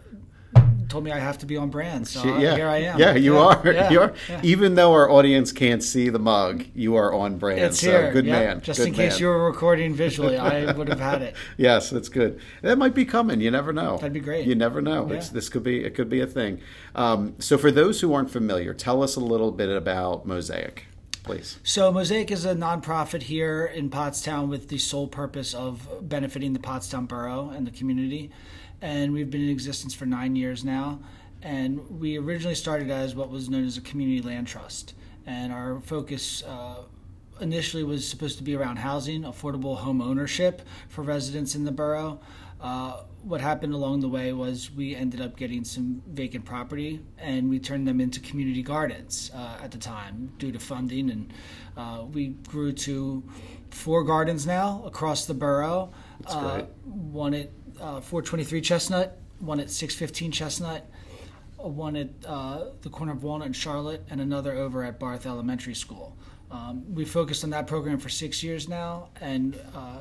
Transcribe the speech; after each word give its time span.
told 0.91 1.05
me 1.05 1.13
I 1.13 1.19
have 1.19 1.39
to 1.39 1.47
be 1.47 1.57
on 1.57 1.71
brand, 1.71 2.07
so 2.07 2.21
uh, 2.21 2.39
yeah, 2.39 2.57
here 2.57 2.69
I 2.69 2.79
am. 2.79 2.99
Yeah, 2.99 3.15
you 3.15 3.35
Yeah, 3.35 3.41
are. 3.41 3.63
yeah, 3.73 3.91
you 3.91 4.01
are. 4.01 4.15
Even 4.43 4.75
though 4.75 4.93
our 4.93 5.09
audience 5.09 5.53
can't 5.53 5.83
see 5.83 6.11
the 6.11 6.19
mug, 6.19 6.65
you 6.75 6.97
are 6.97 7.15
on 7.15 7.39
brand. 7.39 7.61
It's 7.61 7.81
so 7.81 7.91
here. 7.91 8.13
good 8.13 8.27
man. 8.27 8.61
Just 8.61 8.81
good 8.81 8.89
in 8.89 8.95
case 8.95 9.15
man. 9.15 9.21
you 9.21 9.27
were 9.29 9.47
recording 9.47 9.95
visually, 9.95 10.37
I 10.37 10.73
would 10.77 10.89
have 10.89 11.01
had 11.01 11.23
it. 11.23 11.37
Yes, 11.57 11.91
that's 11.91 12.09
good. 12.09 12.41
That 12.63 12.77
might 12.77 12.95
be 12.95 13.05
coming. 13.05 13.41
You 13.41 13.51
never 13.51 13.73
know. 13.73 13.97
That'd 13.97 14.13
be 14.13 14.21
great. 14.21 14.47
You 14.47 14.55
never 14.55 14.83
know. 14.83 15.07
This 15.07 15.49
could 15.49 15.63
be. 15.63 15.85
It 15.85 15.95
could 15.95 16.09
be 16.09 16.21
a 16.21 16.27
thing. 16.27 16.61
Um, 16.95 17.37
so, 17.39 17.57
for 17.57 17.71
those 17.71 18.01
who 18.01 18.13
aren't 18.13 18.31
familiar, 18.31 18.75
tell 18.75 19.03
us 19.03 19.17
a 19.17 19.21
little 19.21 19.53
bit 19.53 19.69
about 19.69 20.27
Mosaic, 20.27 20.87
please. 21.23 21.59
So, 21.63 21.93
Mosaic 21.93 22.31
is 22.31 22.45
a 22.45 22.55
nonprofit 22.55 23.23
here 23.23 23.65
in 23.65 23.91
Pottstown 23.91 24.49
with 24.49 24.69
the 24.69 24.79
sole 24.79 25.07
purpose 25.07 25.55
of 25.55 25.87
benefiting 26.03 26.53
the 26.53 26.59
Pottstown 26.59 27.07
borough 27.07 27.51
and 27.51 27.67
the 27.67 27.71
community. 27.71 28.31
And 28.83 29.13
we've 29.13 29.31
been 29.31 29.43
in 29.43 29.51
existence 29.51 29.95
for 29.95 30.07
nine 30.07 30.37
years 30.37 30.65
now. 30.65 31.01
And 31.43 32.01
we 32.01 32.19
originally 32.19 32.55
started 32.55 32.91
as 32.91 33.15
what 33.15 33.31
was 33.31 33.49
known 33.49 33.67
as 33.67 33.77
a 33.77 33.81
community 33.81 34.21
land 34.21 34.47
trust. 34.47 34.95
And 35.27 35.53
our 35.53 35.81
focus 35.81 36.43
uh, 36.43 36.83
initially 37.41 37.85
was 37.85 38.07
supposed 38.07 38.39
to 38.39 38.45
be 38.45 38.55
around 38.55 38.77
housing, 38.77 39.23
affordable 39.23 39.79
home 39.79 40.01
ownership 40.01 40.63
for 40.89 41.03
residents 41.03 41.55
in 41.55 41.65
the 41.65 41.73
borough. 41.73 42.21
Uh, 42.61 43.05
what 43.23 43.41
happened 43.41 43.73
along 43.73 44.01
the 44.01 44.09
way 44.09 44.33
was 44.33 44.71
we 44.71 44.95
ended 44.95 45.21
up 45.21 45.37
getting 45.37 45.65
some 45.65 46.03
vacant 46.09 46.45
property 46.45 47.01
and 47.19 47.49
we 47.49 47.59
turned 47.59 47.89
them 47.89 48.01
into 48.01 48.21
community 48.21 48.63
gardens 48.63 49.31
uh, 49.35 49.59
at 49.63 49.71
the 49.71 49.79
time 49.79 50.31
due 50.39 50.53
to 50.53 50.59
funding 50.59 51.11
and 51.11 51.33
uh, 51.77 52.05
we 52.13 52.29
grew 52.49 52.71
to 52.73 53.23
four 53.71 54.05
gardens 54.05 54.47
now 54.47 54.83
across 54.85 55.25
the 55.25 55.33
borough 55.33 55.91
That's 56.21 56.35
uh, 56.35 56.67
one 56.85 57.33
at 57.33 57.51
uh, 57.81 58.01
423 58.01 58.61
chestnut 58.61 59.19
one 59.39 59.59
at 59.61 59.71
615 59.71 60.31
chestnut 60.33 60.87
one 61.57 61.97
at 61.97 62.09
uh, 62.27 62.67
the 62.83 62.89
corner 62.91 63.13
of 63.13 63.23
walnut 63.23 63.47
and 63.47 63.57
charlotte 63.57 64.03
and 64.11 64.21
another 64.21 64.53
over 64.53 64.83
at 64.85 64.99
barth 64.99 65.27
elementary 65.27 65.75
school 65.75 66.17
um, 66.51 66.85
we 66.95 67.05
focused 67.05 67.45
on 67.45 67.51
that 67.51 67.67
program 67.67 67.99
for 67.99 68.09
six 68.09 68.43
years 68.43 68.69
now 68.69 69.09
and 69.21 69.59
uh, 69.75 69.99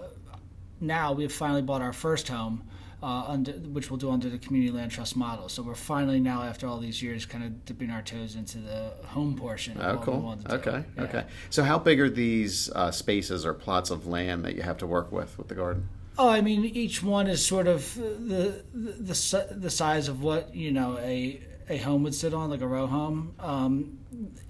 now 0.81 1.11
we've 1.13 1.31
finally 1.33 1.61
bought 1.61 1.81
our 1.81 1.91
first 1.91 2.29
home, 2.29 2.63
uh, 3.03 3.25
under, 3.27 3.51
which 3.51 3.91
we'll 3.91 3.97
do 3.97 4.09
under 4.11 4.29
the 4.29 4.37
community 4.37 4.71
land 4.71 4.89
trust 4.91 5.15
model. 5.17 5.49
So 5.49 5.61
we're 5.61 5.75
finally 5.75 6.21
now, 6.21 6.41
after 6.43 6.67
all 6.67 6.79
these 6.79 7.03
years, 7.03 7.25
kind 7.25 7.43
of 7.43 7.65
dipping 7.65 7.89
our 7.89 8.01
toes 8.01 8.35
into 8.35 8.59
the 8.59 8.93
home 9.07 9.35
portion. 9.35 9.75
Of 9.77 9.83
Oh, 9.83 9.89
what 9.89 9.99
we 9.99 10.05
cool. 10.05 10.21
want 10.21 10.41
to 10.43 10.47
do. 10.47 10.55
Okay. 10.55 10.83
Yeah. 10.95 11.03
Okay. 11.03 11.25
So, 11.49 11.63
how 11.65 11.79
big 11.79 11.99
are 11.99 12.09
these 12.09 12.69
uh, 12.71 12.91
spaces 12.91 13.45
or 13.45 13.53
plots 13.53 13.89
of 13.89 14.07
land 14.07 14.45
that 14.45 14.55
you 14.55 14.61
have 14.61 14.77
to 14.77 14.87
work 14.87 15.11
with 15.11 15.37
with 15.37 15.49
the 15.49 15.55
garden? 15.55 15.89
Oh, 16.21 16.27
I 16.27 16.41
mean, 16.41 16.65
each 16.65 17.01
one 17.01 17.27
is 17.27 17.45
sort 17.45 17.67
of 17.67 17.95
the 17.95 18.63
the 18.73 19.13
the, 19.13 19.47
the 19.57 19.69
size 19.69 20.09
of 20.09 20.21
what 20.21 20.53
you 20.53 20.71
know 20.71 20.97
a 20.99 21.39
a 21.69 21.77
home 21.77 22.03
would 22.03 22.13
sit 22.13 22.33
on, 22.33 22.49
like 22.49 22.61
a 22.61 22.67
row 22.67 22.87
home. 22.87 23.33
Um, 23.39 23.99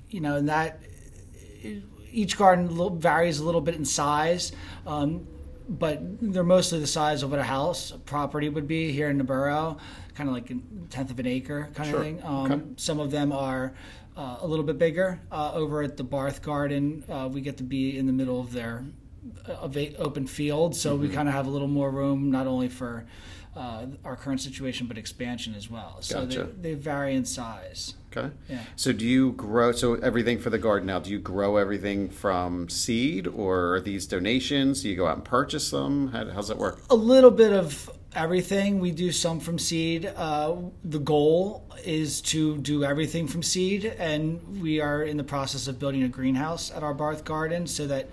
you 0.10 0.19
know, 0.19 0.38
and 0.38 0.50
that 0.50 0.80
each 2.12 2.38
garden 2.38 3.00
varies 3.00 3.39
a 3.39 3.45
little 3.45 3.62
bit 3.62 3.75
in 3.75 3.86
size. 3.86 4.51
Um, 4.88 5.27
but 5.68 6.00
they're 6.33 6.44
mostly 6.44 6.80
the 6.80 6.88
size 6.88 7.21
of 7.21 7.30
what 7.30 7.39
a 7.39 7.44
house 7.44 7.92
a 7.92 8.00
property 8.00 8.50
would 8.50 8.68
be 8.68 8.92
here 8.92 9.07
in 9.07 9.19
the 9.19 9.24
borough, 9.24 9.77
kind 10.16 10.27
of 10.27 10.33
like 10.33 10.50
a 10.50 10.56
tenth 10.89 11.12
of 11.12 11.19
an 11.19 11.27
acre 11.27 11.69
kind 11.75 11.88
Sure. 11.89 12.00
of 12.00 12.04
thing. 12.04 12.24
Um, 12.24 12.51
Okay. 12.51 12.62
Some 12.77 13.00
of 13.00 13.12
them 13.12 13.31
are 13.31 13.74
uh, 14.18 14.38
a 14.42 14.48
little 14.48 14.66
bit 14.66 14.80
bigger. 14.80 15.19
Uh, 15.31 15.51
over 15.54 15.83
at 15.83 15.95
the 15.98 16.04
Barth 16.04 16.42
Garden, 16.42 17.04
uh, 17.07 17.30
we 17.31 17.42
get 17.42 17.57
to 17.57 17.63
be 17.63 17.95
in 18.00 18.07
the 18.07 18.13
middle 18.13 18.39
of 18.42 18.51
their 18.51 18.83
open 19.98 20.27
field, 20.27 20.75
so 20.75 20.94
Mm-hmm. 20.94 21.01
we 21.01 21.10
kind 21.10 21.27
of 21.27 21.33
have 21.33 21.48
a 21.48 21.50
little 21.50 21.68
more 21.68 21.92
room, 21.92 22.31
not 22.31 22.48
only 22.48 22.69
for 22.69 23.06
uh, 23.56 23.86
our 24.06 24.16
current 24.16 24.42
situation, 24.42 24.88
but 24.88 24.98
expansion 24.98 25.54
as 25.56 25.69
well. 25.69 25.98
So 26.01 26.25
Gotcha. 26.25 26.44
they, 26.44 26.69
they 26.69 26.74
vary 26.75 27.16
in 27.16 27.25
size. 27.25 27.95
Okay. 28.16 28.33
Yeah. 28.48 28.62
So, 28.75 28.92
do 28.92 29.06
you 29.06 29.33
grow? 29.33 29.71
So, 29.71 29.94
everything 29.95 30.39
for 30.39 30.50
the 30.50 30.57
garden 30.57 30.88
now, 30.88 30.98
do 31.00 31.12
you 31.12 31.19
grow 31.19 31.57
everything 31.57 32.10
from 32.10 32.68
seed 32.69 33.27
or 33.27 33.75
are 33.75 33.81
these 33.81 34.07
donations? 34.07 34.81
Do 34.81 34.89
you 34.89 34.95
go 34.95 35.06
out 35.07 35.18
and 35.18 35.25
purchase 35.25 35.69
them? 35.71 36.07
How, 36.07 36.27
how's 36.31 36.48
that 36.48 36.57
work? 36.57 36.81
a 36.89 36.95
little 36.95 37.30
bit 37.31 37.54
of 37.54 37.89
everything. 38.16 38.80
We 38.80 38.89
do 38.92 39.12
some 39.12 39.39
from 39.39 39.60
seed. 39.60 40.12
Uh, 40.16 40.56
the 40.83 40.98
goal 41.00 41.68
is 41.83 42.21
to 42.21 42.57
do 42.57 42.83
everything 42.83 43.27
from 43.27 43.44
seed, 43.44 43.86
and 43.86 44.60
we 44.60 44.81
are 44.81 45.04
in 45.04 45.18
the 45.18 45.24
process 45.24 45.68
of 45.68 45.77
building 45.77 46.01
a 46.04 46.07
greenhouse 46.07 46.71
at 46.71 46.81
our 46.81 46.95
Barth 46.95 47.24
Garden 47.25 47.68
so 47.68 47.86
that 47.88 48.10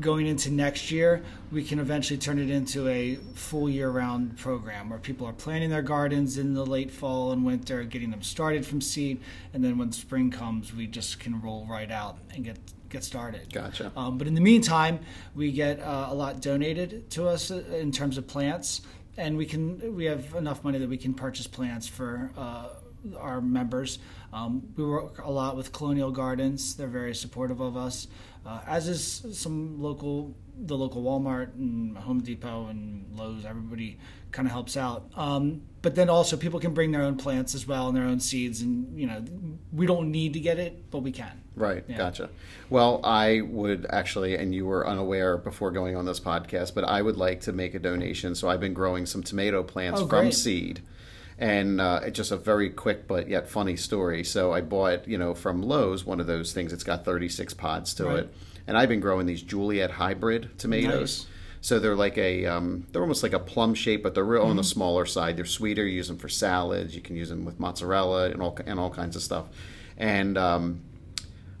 going 0.00 0.26
into 0.26 0.50
next 0.50 0.90
year, 0.90 1.22
we 1.50 1.62
can 1.62 1.78
eventually 1.78 2.18
turn 2.18 2.38
it 2.38 2.50
into 2.50 2.88
a 2.88 3.16
full 3.34 3.68
year 3.68 3.90
round 3.90 4.38
program 4.38 4.90
where 4.90 4.98
people 4.98 5.26
are 5.26 5.32
planting 5.32 5.70
their 5.70 5.82
gardens 5.82 6.38
in 6.38 6.54
the 6.54 6.64
late 6.64 6.90
fall 6.90 7.32
and 7.32 7.44
winter, 7.44 7.84
getting 7.84 8.10
them 8.10 8.22
started 8.22 8.64
from 8.66 8.80
seed, 8.80 9.20
and 9.52 9.62
then 9.62 9.78
when 9.78 9.92
spring 9.92 10.30
comes, 10.30 10.74
we 10.74 10.86
just 10.86 11.20
can 11.20 11.40
roll 11.40 11.66
right 11.68 11.90
out 11.90 12.18
and 12.34 12.44
get 12.44 12.58
get 12.88 13.04
started. 13.04 13.52
Gotcha. 13.52 13.90
Um, 13.96 14.18
but 14.18 14.26
in 14.26 14.34
the 14.34 14.40
meantime, 14.40 15.00
we 15.34 15.50
get 15.50 15.80
uh, 15.80 16.08
a 16.10 16.14
lot 16.14 16.40
donated 16.40 17.10
to 17.10 17.28
us 17.28 17.50
uh, 17.50 17.62
in 17.72 17.90
terms 17.90 18.18
of 18.18 18.26
plants, 18.26 18.82
and 19.16 19.36
we 19.36 19.46
can 19.46 19.94
we 19.94 20.06
have 20.06 20.34
enough 20.34 20.64
money 20.64 20.78
that 20.78 20.88
we 20.88 20.98
can 20.98 21.14
purchase 21.14 21.46
plants 21.46 21.86
for. 21.86 22.32
Uh, 22.36 22.68
our 23.18 23.40
members. 23.40 23.98
Um, 24.32 24.62
we 24.76 24.84
work 24.84 25.22
a 25.24 25.30
lot 25.30 25.56
with 25.56 25.72
Colonial 25.72 26.10
Gardens. 26.10 26.74
They're 26.74 26.86
very 26.88 27.14
supportive 27.14 27.60
of 27.60 27.76
us, 27.76 28.06
uh, 28.46 28.60
as 28.66 28.88
is 28.88 29.26
some 29.38 29.80
local, 29.80 30.34
the 30.58 30.76
local 30.76 31.02
Walmart 31.02 31.54
and 31.54 31.96
Home 31.98 32.20
Depot 32.22 32.68
and 32.68 33.06
Lowe's. 33.14 33.44
Everybody 33.44 33.98
kind 34.30 34.48
of 34.48 34.52
helps 34.52 34.76
out. 34.78 35.10
Um, 35.16 35.62
but 35.82 35.94
then 35.94 36.08
also 36.08 36.36
people 36.38 36.60
can 36.60 36.72
bring 36.72 36.92
their 36.92 37.02
own 37.02 37.16
plants 37.16 37.54
as 37.54 37.66
well 37.66 37.88
and 37.88 37.96
their 37.96 38.04
own 38.04 38.20
seeds, 38.20 38.62
and 38.62 38.98
you 38.98 39.06
know 39.06 39.22
we 39.72 39.84
don't 39.86 40.10
need 40.10 40.32
to 40.32 40.40
get 40.40 40.58
it, 40.58 40.90
but 40.90 41.00
we 41.00 41.12
can. 41.12 41.40
Right, 41.54 41.84
Yeah. 41.86 41.98
gotcha. 41.98 42.30
Well, 42.70 43.00
I 43.04 43.42
would 43.42 43.86
actually, 43.90 44.36
and 44.38 44.54
you 44.54 44.64
were 44.64 44.88
unaware 44.88 45.36
before 45.36 45.70
going 45.70 45.96
on 45.96 46.06
this 46.06 46.18
podcast, 46.18 46.74
but 46.74 46.84
I 46.84 47.02
would 47.02 47.18
like 47.18 47.42
to 47.42 47.52
make 47.52 47.74
a 47.74 47.78
donation. 47.78 48.34
So 48.34 48.48
I've 48.48 48.60
been 48.60 48.72
growing 48.72 49.04
some 49.04 49.22
tomato 49.22 49.62
plants 49.62 50.00
Oh, 50.00 50.06
from 50.06 50.32
seed. 50.32 50.80
And 51.38 51.80
uh, 51.80 52.00
it's 52.04 52.16
just 52.16 52.30
a 52.30 52.36
very 52.36 52.70
quick 52.70 53.08
but 53.08 53.28
yet 53.28 53.48
funny 53.48 53.76
story. 53.76 54.22
So 54.24 54.52
I 54.52 54.60
bought, 54.60 55.08
you 55.08 55.18
know, 55.18 55.34
from 55.34 55.62
Lowe's 55.62 56.04
one 56.04 56.20
of 56.20 56.26
those 56.26 56.52
things. 56.52 56.72
It's 56.72 56.84
got 56.84 57.04
36 57.04 57.54
pods 57.54 57.94
to 57.94 58.04
Right. 58.04 58.18
it, 58.20 58.34
and 58.66 58.76
I've 58.78 58.88
been 58.88 59.00
growing 59.00 59.26
these 59.26 59.42
Juliet 59.42 59.90
hybrid 59.92 60.50
tomatoes. 60.58 61.20
Nice. 61.24 61.26
So 61.62 61.78
they're 61.78 61.96
like 61.96 62.18
a, 62.18 62.46
um, 62.46 62.86
they're 62.92 63.02
almost 63.02 63.22
like 63.22 63.32
a 63.32 63.38
plum 63.38 63.74
shape, 63.74 64.02
but 64.02 64.14
they're 64.14 64.24
real 64.24 64.42
Mm-hmm. 64.42 64.50
on 64.50 64.56
the 64.56 64.64
smaller 64.64 65.06
side. 65.06 65.36
They're 65.36 65.44
sweeter. 65.44 65.84
You 65.86 65.96
use 65.96 66.08
them 66.08 66.18
for 66.18 66.28
salads. 66.28 66.94
You 66.94 67.00
can 67.00 67.16
use 67.16 67.28
them 67.28 67.44
with 67.44 67.58
mozzarella 67.60 68.30
and 68.30 68.42
all 68.42 68.56
and 68.66 68.78
all 68.80 68.90
kinds 68.90 69.14
of 69.16 69.22
stuff. 69.22 69.46
And 69.96 70.36
um, 70.36 70.80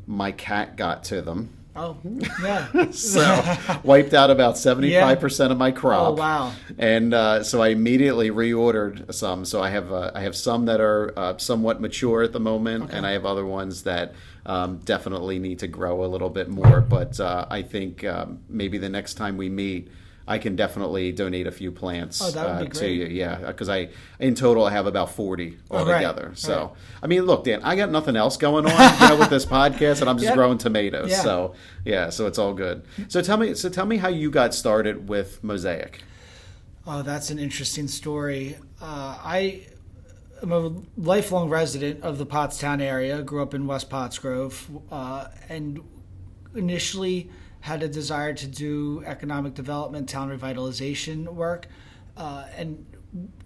my 0.06 0.32
cat 0.32 0.76
got 0.76 1.04
to 1.04 1.22
them, 1.22 1.50
Oh, 1.74 1.96
yeah. 2.42 2.90
so 2.90 3.56
wiped 3.82 4.12
out 4.12 4.30
about 4.30 4.58
seventy 4.58 4.92
five 4.92 5.20
percent 5.20 5.52
of 5.52 5.58
my 5.58 5.70
crop. 5.70 6.08
Oh, 6.08 6.12
wow. 6.12 6.52
And 6.78 7.14
uh, 7.14 7.42
so 7.42 7.62
I 7.62 7.68
immediately 7.68 8.30
reordered 8.30 9.12
some. 9.14 9.44
So 9.44 9.62
I 9.62 9.70
have 9.70 9.90
uh, 9.90 10.10
I 10.14 10.20
have 10.20 10.36
some 10.36 10.66
that 10.66 10.80
are 10.80 11.12
uh, 11.18 11.38
somewhat 11.38 11.80
mature 11.80 12.22
at 12.22 12.32
the 12.32 12.40
moment, 12.40 12.90
and 12.92 13.06
I 13.06 13.12
have 13.12 13.24
other 13.24 13.46
ones 13.46 13.84
that 13.84 14.14
um, 14.44 14.78
definitely 14.84 15.38
need 15.38 15.60
to 15.60 15.68
grow 15.68 16.04
a 16.04 16.08
little 16.08 16.30
bit 16.30 16.48
more. 16.48 16.80
But 16.80 17.18
uh, 17.18 17.46
I 17.48 17.62
think 17.62 18.04
um, 18.04 18.40
maybe 18.48 18.78
the 18.78 18.90
next 18.90 19.14
time 19.14 19.36
we 19.36 19.48
meet. 19.48 19.90
I 20.32 20.38
can 20.38 20.56
definitely 20.56 21.12
donate 21.12 21.46
a 21.46 21.50
few 21.52 21.70
plants 21.70 22.20
Oh, 22.22 22.40
uh, 22.40 22.64
to 22.64 22.88
you. 22.90 23.06
Yeah, 23.06 23.36
because 23.46 23.68
I 23.68 23.90
in 24.18 24.34
total 24.34 24.64
I 24.64 24.70
have 24.70 24.86
about 24.86 25.10
forty 25.12 25.58
Oh, 25.70 25.76
right, 25.84 25.86
altogether. 26.04 26.32
So 26.34 26.54
right. 26.58 26.70
I 27.02 27.06
mean, 27.06 27.22
look, 27.22 27.44
Dan, 27.44 27.60
I 27.62 27.76
got 27.76 27.90
nothing 27.90 28.16
else 28.16 28.36
going 28.36 28.64
on 28.66 29.00
you 29.00 29.08
know, 29.08 29.16
with 29.18 29.30
this 29.30 29.44
podcast, 29.58 30.00
and 30.00 30.08
I'm 30.10 30.16
just 30.16 30.28
Yep. 30.28 30.34
growing 30.36 30.58
tomatoes. 30.58 31.10
Yeah. 31.10 31.22
So 31.22 31.54
yeah, 31.84 32.10
so 32.10 32.26
it's 32.26 32.38
all 32.38 32.54
good. 32.54 32.82
So 33.08 33.20
tell 33.22 33.36
me, 33.36 33.54
so 33.54 33.68
tell 33.68 33.86
me 33.86 33.98
how 33.98 34.08
you 34.08 34.30
got 34.30 34.54
started 34.54 35.08
with 35.08 35.44
Mosaic. 35.44 36.00
Oh, 36.86 37.02
that's 37.02 37.30
an 37.30 37.38
interesting 37.38 37.86
story. 37.88 38.56
Uh, 38.80 39.16
I 39.22 39.66
am 40.42 40.50
a 40.50 40.72
lifelong 40.96 41.48
resident 41.48 42.02
of 42.02 42.18
the 42.18 42.26
Pottstown 42.26 42.80
area. 42.80 43.22
Grew 43.22 43.42
up 43.42 43.54
in 43.54 43.66
West 43.66 43.88
Pottsgrove, 43.90 44.82
uh, 44.90 45.28
and 45.48 45.80
initially 46.54 47.30
had 47.62 47.82
a 47.82 47.88
desire 47.88 48.34
to 48.34 48.46
do 48.46 49.02
economic 49.06 49.54
development, 49.54 50.08
town 50.08 50.36
revitalization 50.36 51.26
work, 51.32 51.68
uh, 52.16 52.44
and 52.56 52.84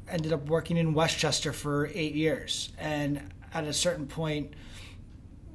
ended 0.09 0.33
up 0.33 0.49
working 0.49 0.79
in 0.79 0.95
West 0.95 1.19
Chester 1.19 1.53
for 1.53 1.91
eight 1.93 2.15
years. 2.15 2.73
And 2.79 3.33
at 3.53 3.65
a 3.65 3.73
certain 3.75 4.07
point, 4.07 4.55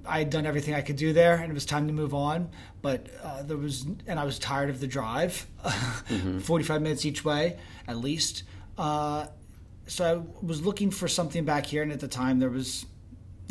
I 0.06 0.20
had 0.20 0.30
done 0.30 0.46
everything 0.46 0.76
I 0.76 0.82
could 0.82 0.96
do 0.96 1.12
there, 1.12 1.36
and 1.36 1.52
it 1.52 1.54
was 1.54 1.66
time 1.66 1.88
to 1.88 1.94
move 1.94 2.14
on. 2.14 2.50
But 2.84 3.08
uh, 3.24 3.44
there 3.44 3.58
was, 3.58 3.86
and 4.08 4.20
I 4.20 4.26
was 4.26 4.38
tired 4.38 4.70
of 4.70 4.80
the 4.80 4.88
drive, 4.88 5.48
forty-five 6.42 6.82
minutes 6.82 7.06
each 7.06 7.26
way 7.26 7.58
at 7.88 7.98
least. 7.98 8.44
Uh, 8.78 9.26
so 9.88 10.06
I 10.42 10.46
was 10.46 10.64
looking 10.64 10.92
for 10.92 11.08
something 11.08 11.46
back 11.46 11.66
here, 11.66 11.82
and 11.82 11.92
at 11.92 12.00
the 12.00 12.08
time 12.08 12.40
there 12.40 12.50
was 12.50 12.86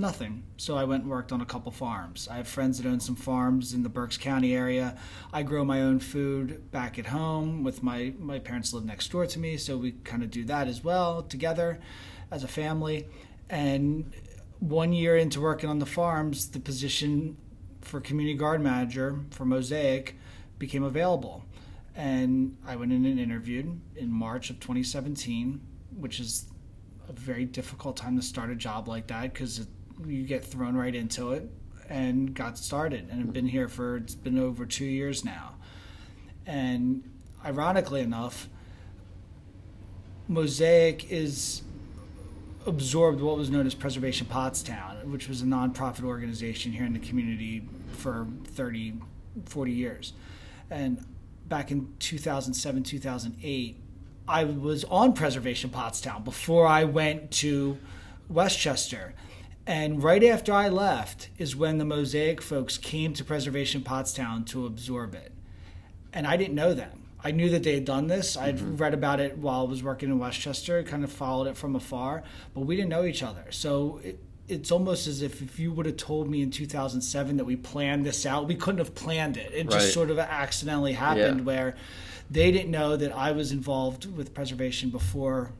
nothing. 0.01 0.43
So 0.57 0.77
I 0.77 0.85
went 0.85 1.03
and 1.03 1.11
worked 1.11 1.33
on 1.33 1.41
a 1.41 1.47
couple 1.47 1.71
farms. 1.71 2.29
I 2.31 2.37
have 2.37 2.49
friends 2.49 2.79
that 2.79 2.89
own 2.89 3.01
some 3.01 3.17
farms 3.17 3.75
in 3.75 3.83
the 3.83 3.89
Berks 3.89 4.17
County 4.17 4.55
area. 4.55 4.97
I 5.33 5.43
grow 5.43 5.65
my 5.65 5.83
own 5.83 6.01
food 6.01 6.71
back 6.71 6.99
at 6.99 7.07
home 7.07 7.63
with 7.63 7.83
my 7.83 8.15
my 8.19 8.39
parents 8.39 8.73
live 8.73 8.85
next 8.85 9.11
door 9.11 9.27
to 9.27 9.39
me, 9.39 9.57
so 9.57 9.77
we 9.77 9.93
kind 10.05 10.23
of 10.23 10.31
do 10.31 10.45
that 10.47 10.69
as 10.69 10.83
well 10.83 11.23
together 11.23 11.79
as 12.31 12.43
a 12.43 12.49
family. 12.49 13.07
And 13.49 14.13
one 14.59 14.93
year 14.93 15.17
into 15.17 15.41
working 15.41 15.69
on 15.69 15.79
the 15.79 15.87
farms, 15.87 16.51
the 16.51 16.61
position 16.61 17.37
for 17.81 18.01
community 18.01 18.37
garden 18.37 18.65
manager 18.65 19.21
for 19.31 19.45
Mosaic 19.45 20.17
became 20.59 20.83
available. 20.83 21.45
And 21.97 22.57
I 22.67 22.77
went 22.77 22.93
in 22.93 23.05
and 23.05 23.19
interviewed 23.19 23.81
in 23.97 24.13
March 24.13 24.51
of 24.51 24.61
2017, 24.61 25.61
which 25.97 26.21
is 26.21 26.47
a 27.09 27.13
very 27.13 27.45
difficult 27.45 27.97
time 27.97 28.17
to 28.17 28.23
start 28.23 28.51
a 28.51 28.55
job 28.55 28.87
like 28.87 29.09
that 29.09 29.33
because 29.33 29.67
you 30.07 30.25
get 30.25 30.45
thrown 30.45 30.77
right 30.77 30.95
into 30.95 31.33
it 31.33 31.49
and 31.89 32.35
got 32.35 32.57
started 32.57 33.09
and 33.11 33.21
have 33.21 33.33
been 33.33 33.47
here 33.47 33.69
for 33.69 33.97
it's 33.97 34.15
been 34.15 34.39
over 34.39 34.65
two 34.65 34.85
years 34.85 35.25
now 35.25 35.55
and 36.47 37.03
ironically 37.45 38.01
enough 38.01 38.49
mosaic 40.29 41.11
is 41.11 41.63
absorbed 42.67 43.21
what 43.21 43.37
was 43.37 43.51
known 43.51 43.67
as 43.67 43.75
preservation 43.75 44.27
pottstown 44.27 45.05
which 45.07 45.29
was 45.29 45.43
a 45.43 45.45
nonprofit 45.45 46.05
organization 46.05 46.73
here 46.73 46.85
in 46.85 46.93
the 46.93 46.99
community 46.99 47.67
for 47.93 48.27
30 48.45 48.95
40 49.47 49.73
years 49.73 50.13
and 50.71 51.05
back 51.49 51.71
in 51.71 51.93
2007 51.99 52.83
2008 52.83 53.77
I 54.31 54.45
was 54.45 54.85
on 54.85 55.13
Preservation 55.13 55.71
Pottstown 55.71 56.23
before 56.23 56.65
I 56.65 56.85
went 56.85 57.33
to 57.33 57.79
West 58.29 58.61
Chester. 58.61 59.13
And 59.71 60.03
right 60.03 60.25
after 60.25 60.53
I 60.53 60.69
left 60.69 61.29
is 61.39 61.55
when 61.55 61.79
the 61.79 61.85
Mosaic 61.85 62.43
folks 62.43 62.77
came 62.77 63.13
to 63.15 63.23
Preservation 63.23 63.83
Pottstown 63.83 64.45
to 64.47 64.67
absorb 64.67 65.15
it. 65.15 65.31
And 66.13 66.27
I 66.27 66.37
didn't 66.37 66.57
know 66.57 66.75
them. 66.75 67.05
I 67.23 67.31
knew 67.31 67.49
that 67.51 67.63
they 67.63 67.75
had 67.75 67.85
done 67.85 68.09
this. 68.09 68.37
I'd 68.37 68.57
mm-hmm. 68.57 68.79
read 68.79 68.95
about 68.95 69.21
it 69.21 69.39
while 69.39 69.61
I 69.61 69.71
was 69.71 69.81
working 69.81 70.09
in 70.09 70.19
West 70.19 70.41
Chester, 70.41 70.83
kind 70.83 71.05
of 71.05 71.13
followed 71.13 71.47
it 71.47 71.57
from 71.57 71.77
afar, 71.77 72.25
but 72.53 72.63
we 72.63 72.75
didn't 72.75 72.89
know 72.89 73.05
each 73.05 73.23
other. 73.23 73.45
So 73.51 74.01
it, 74.03 74.19
it's 74.49 74.73
almost 74.73 75.07
as 75.07 75.23
if 75.23 75.41
if 75.41 75.61
you 75.61 75.71
would 75.71 75.87
have 75.87 75.97
told 75.97 76.29
me 76.29 76.43
in 76.43 76.51
2007 76.51 77.37
that 77.37 77.45
we 77.45 77.55
planned 77.55 78.05
this 78.05 78.27
out, 78.27 78.49
we 78.49 78.57
couldn't 78.57 78.79
have 78.79 78.97
planned 78.97 79.37
it. 79.37 79.53
It 79.55 79.67
Right. 79.67 79.75
just 79.75 79.95
sort 79.95 80.11
of 80.11 80.19
accidentally 80.19 80.95
happened 80.95 81.41
Yeah. 81.41 81.45
where 81.45 81.77
they 82.29 82.51
didn't 82.51 82.73
know 82.73 82.97
that 82.97 83.15
I 83.17 83.31
was 83.31 83.53
involved 83.53 84.17
with 84.17 84.35
preservation 84.35 84.91
before 84.91 85.53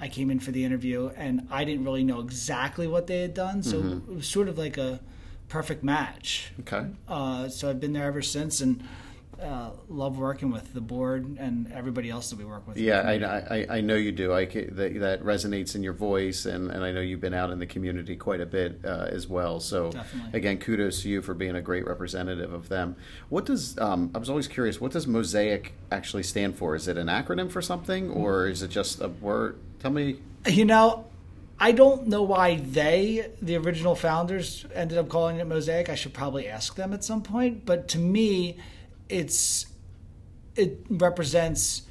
I 0.00 0.08
came 0.08 0.30
in 0.30 0.38
for 0.40 0.50
the 0.52 0.64
interview, 0.64 1.10
and 1.16 1.46
I 1.50 1.64
didn't 1.64 1.84
really 1.84 2.04
know 2.04 2.20
exactly 2.20 2.86
what 2.86 3.06
they 3.06 3.20
had 3.22 3.34
done. 3.34 3.62
So 3.62 3.78
it 4.08 4.14
was 4.14 4.26
sort 4.26 4.48
of 4.48 4.56
like 4.56 4.78
a 4.78 5.00
perfect 5.48 5.82
match. 5.82 6.52
Okay. 6.60 6.86
Uh, 7.08 7.48
so 7.48 7.68
I've 7.68 7.80
been 7.80 7.92
there 7.92 8.06
ever 8.06 8.22
since, 8.22 8.60
and 8.60 8.82
uh, 9.42 9.70
love 9.88 10.18
working 10.18 10.50
with 10.50 10.72
the 10.74 10.80
board 10.80 11.36
and 11.38 11.70
everybody 11.72 12.10
else 12.10 12.30
that 12.30 12.38
we 12.38 12.44
work 12.44 12.66
with. 12.66 12.76
Yeah, 12.76 13.00
I, 13.00 13.58
I, 13.58 13.66
I 13.76 13.80
know 13.80 13.94
you 13.94 14.12
do. 14.12 14.32
I 14.32 14.46
that, 14.46 14.98
that 15.00 15.22
resonates 15.22 15.74
in 15.74 15.82
your 15.82 15.92
voice, 15.92 16.46
and, 16.46 16.70
and 16.70 16.84
I 16.84 16.92
know 16.92 17.00
you've 17.00 17.20
been 17.20 17.34
out 17.34 17.50
in 17.50 17.58
the 17.58 17.66
community 17.66 18.16
quite 18.16 18.40
a 18.40 18.46
bit 18.46 18.80
uh, 18.84 19.08
as 19.10 19.28
well. 19.28 19.60
So 19.60 19.90
Definitely. 19.90 20.38
again, 20.38 20.58
kudos 20.58 21.02
to 21.02 21.08
you 21.08 21.22
for 21.22 21.34
being 21.34 21.54
a 21.56 21.62
great 21.62 21.86
representative 21.86 22.52
of 22.52 22.68
them. 22.68 22.96
What 23.28 23.46
does 23.46 23.78
um, 23.78 24.10
I 24.14 24.18
was 24.18 24.28
always 24.28 24.48
curious. 24.48 24.80
What 24.80 24.92
does 24.92 25.06
Mosaic 25.06 25.74
actually 25.92 26.24
stand 26.24 26.56
for? 26.56 26.74
Is 26.74 26.88
it 26.88 26.96
an 26.96 27.06
acronym 27.06 27.50
for 27.50 27.62
something, 27.62 28.10
or 28.10 28.48
is 28.48 28.62
it 28.62 28.68
just 28.68 29.00
a 29.00 29.08
word? 29.08 29.58
Tell 29.78 29.90
me. 29.90 30.18
You 30.46 30.64
know, 30.64 31.06
I 31.60 31.72
don't 31.72 32.06
know 32.06 32.22
why 32.22 32.56
they, 32.56 33.30
the 33.42 33.56
original 33.56 33.94
founders, 33.94 34.64
ended 34.74 34.96
up 34.98 35.08
calling 35.08 35.38
it 35.38 35.46
Mosaic. 35.46 35.88
I 35.88 35.96
should 35.96 36.14
probably 36.14 36.48
ask 36.48 36.76
them 36.76 36.92
at 36.92 37.02
some 37.02 37.22
point. 37.22 37.66
But 37.66 37.88
to 37.88 37.98
me, 37.98 38.58
it's 39.08 39.66
it 40.56 40.78
represents 40.90 41.82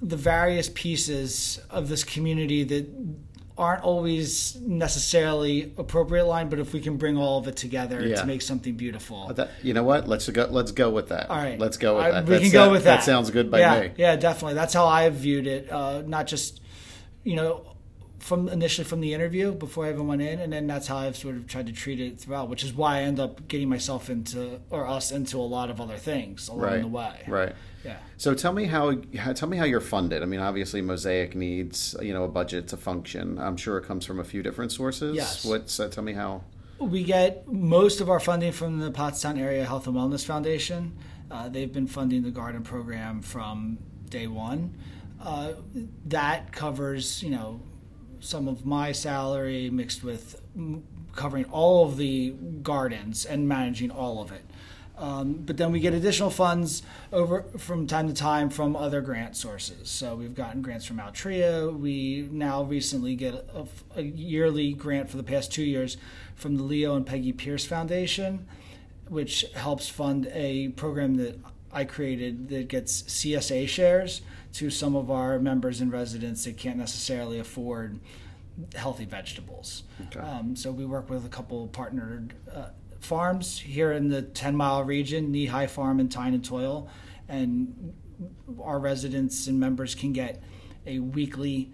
the 0.00 0.16
various 0.16 0.68
pieces 0.68 1.60
of 1.70 1.88
this 1.88 2.04
community 2.04 2.64
that 2.64 2.86
aren't 3.58 3.82
always 3.84 4.56
necessarily 4.62 5.72
appropriate 5.76 6.24
line, 6.26 6.48
but 6.48 6.58
if 6.58 6.72
we 6.72 6.80
can 6.80 6.96
bring 6.96 7.16
all 7.16 7.38
of 7.38 7.46
it 7.46 7.56
together 7.56 8.00
Yeah. 8.04 8.16
to 8.16 8.26
make 8.26 8.40
something 8.42 8.74
beautiful. 8.76 9.32
That, 9.34 9.50
you 9.62 9.74
know 9.74 9.82
what? 9.84 10.08
Let's 10.08 10.28
go. 10.28 10.46
Let's 10.50 10.72
go 10.72 10.90
with 10.90 11.08
that. 11.08 11.28
All 11.30 11.36
right, 11.36 11.58
Let's 11.58 11.76
go 11.76 11.96
with 11.96 12.04
I- 12.06 12.10
that. 12.12 12.24
We 12.24 12.30
That's- 12.30 12.50
can 12.50 12.52
go 12.52 12.70
with 12.70 12.84
that. 12.84 12.96
That 12.98 13.04
sounds 13.04 13.30
good 13.30 13.50
by 13.50 13.60
yeah, 13.60 13.80
me. 13.80 13.90
Yeah, 13.96 14.16
definitely. 14.16 14.54
That's 14.54 14.72
how 14.74 14.86
I've 14.86 15.14
viewed 15.14 15.46
it. 15.46 15.70
Uh, 15.70 16.02
not 16.06 16.26
just, 16.26 16.60
you 17.24 17.36
know, 17.36 17.66
from 18.22 18.48
initially 18.48 18.84
from 18.84 19.00
the 19.00 19.12
interview 19.14 19.52
before 19.52 19.86
I 19.86 19.90
even 19.90 20.06
went 20.06 20.22
in, 20.22 20.38
and 20.40 20.52
then 20.52 20.66
that's 20.66 20.86
how 20.86 20.96
I've 20.96 21.16
sort 21.16 21.34
of 21.36 21.46
tried 21.48 21.66
to 21.66 21.72
treat 21.72 22.00
it 22.00 22.18
throughout. 22.20 22.48
Which 22.48 22.62
is 22.62 22.72
why 22.72 22.98
I 22.98 23.00
end 23.02 23.18
up 23.18 23.48
getting 23.48 23.68
myself 23.68 24.08
into 24.08 24.60
or 24.70 24.86
us 24.86 25.10
into 25.10 25.38
a 25.38 25.42
lot 25.56 25.70
of 25.70 25.80
other 25.80 25.96
things 25.96 26.48
along 26.48 26.60
Right. 26.62 26.80
the 26.80 26.86
way. 26.88 27.20
Right. 27.26 27.54
Yeah. 27.84 27.96
So 28.16 28.32
tell 28.34 28.52
me 28.52 28.66
how, 28.66 28.94
how 29.18 29.32
tell 29.32 29.48
me 29.48 29.56
how 29.56 29.64
you're 29.64 29.80
funded. 29.80 30.22
I 30.22 30.26
mean, 30.26 30.38
obviously 30.38 30.80
Mosaic 30.82 31.34
needs 31.34 31.96
you 32.00 32.12
know 32.12 32.22
a 32.24 32.28
budget 32.28 32.68
to 32.68 32.76
function. 32.76 33.38
I'm 33.40 33.56
sure 33.56 33.76
it 33.76 33.84
comes 33.84 34.06
from 34.06 34.20
a 34.20 34.24
few 34.24 34.42
different 34.42 34.70
sources. 34.70 35.16
Yes. 35.16 35.44
What's 35.44 35.78
uh, 35.80 35.88
tell 35.88 36.04
me 36.04 36.12
how? 36.12 36.44
We 36.78 37.02
get 37.04 37.46
most 37.48 38.00
of 38.00 38.08
our 38.08 38.20
funding 38.20 38.52
from 38.52 38.78
the 38.78 38.90
Pottstown 38.90 39.38
Area 39.38 39.64
Health 39.64 39.86
and 39.88 39.96
Wellness 39.96 40.24
Foundation. 40.24 40.96
Uh, 41.30 41.48
they've 41.48 41.72
been 41.72 41.86
funding 41.86 42.22
the 42.22 42.30
garden 42.30 42.62
program 42.62 43.20
from 43.22 43.78
day 44.10 44.26
one. 44.28 44.76
Uh, 45.20 45.52
that 46.06 46.52
covers, 46.52 47.22
you 47.22 47.30
know, 47.30 47.60
some 48.22 48.48
of 48.48 48.64
my 48.64 48.92
salary 48.92 49.68
mixed 49.70 50.02
with 50.02 50.40
covering 51.14 51.44
all 51.46 51.84
of 51.84 51.96
the 51.96 52.30
gardens 52.62 53.26
and 53.26 53.48
managing 53.48 53.90
all 53.90 54.22
of 54.22 54.32
it. 54.32 54.42
Um, 54.96 55.34
but 55.34 55.56
then 55.56 55.72
we 55.72 55.80
get 55.80 55.94
additional 55.94 56.30
funds 56.30 56.82
over 57.12 57.44
from 57.58 57.86
time 57.86 58.08
to 58.08 58.14
time 58.14 58.50
from 58.50 58.76
other 58.76 59.00
grant 59.00 59.36
sources. 59.36 59.90
So 59.90 60.14
we've 60.14 60.34
gotten 60.34 60.62
grants 60.62 60.84
from 60.84 60.98
Altria. 60.98 61.76
We 61.76 62.28
now 62.30 62.62
recently 62.62 63.16
get 63.16 63.34
a, 63.34 63.66
a 63.96 64.02
yearly 64.02 64.74
grant 64.74 65.10
for 65.10 65.16
the 65.16 65.22
past 65.22 65.52
two 65.52 65.64
years 65.64 65.96
from 66.36 66.56
the 66.56 66.62
Leo 66.62 66.94
and 66.94 67.04
Peggy 67.04 67.32
Pierce 67.32 67.64
Foundation, 67.64 68.46
which 69.08 69.44
helps 69.54 69.88
fund 69.88 70.28
a 70.32 70.68
program 70.68 71.16
that 71.16 71.40
I 71.72 71.84
created 71.84 72.48
that 72.50 72.68
gets 72.68 73.02
CSA 73.02 73.68
shares 73.68 74.22
to 74.54 74.70
some 74.70 74.94
of 74.94 75.10
our 75.10 75.38
members 75.38 75.80
and 75.80 75.90
residents 75.90 76.44
that 76.44 76.56
can't 76.58 76.76
necessarily 76.76 77.38
afford 77.38 77.98
healthy 78.74 79.06
vegetables. 79.06 79.84
Um, 80.18 80.54
so 80.54 80.70
we 80.70 80.84
work 80.84 81.08
with 81.08 81.24
a 81.24 81.28
couple 81.28 81.66
partnered 81.68 82.34
uh, 82.52 82.68
farms 83.00 83.58
here 83.58 83.92
in 83.92 84.08
the 84.08 84.22
10 84.22 84.54
mile 84.54 84.84
region, 84.84 85.32
Knee 85.32 85.46
High 85.46 85.66
Farm 85.66 86.00
and 86.00 86.10
Tyne 86.10 86.34
and 86.34 86.44
Toil, 86.44 86.88
and 87.28 87.94
our 88.62 88.78
residents 88.78 89.46
and 89.46 89.58
members 89.58 89.94
can 89.94 90.12
get 90.12 90.42
a 90.86 90.98
weekly 90.98 91.72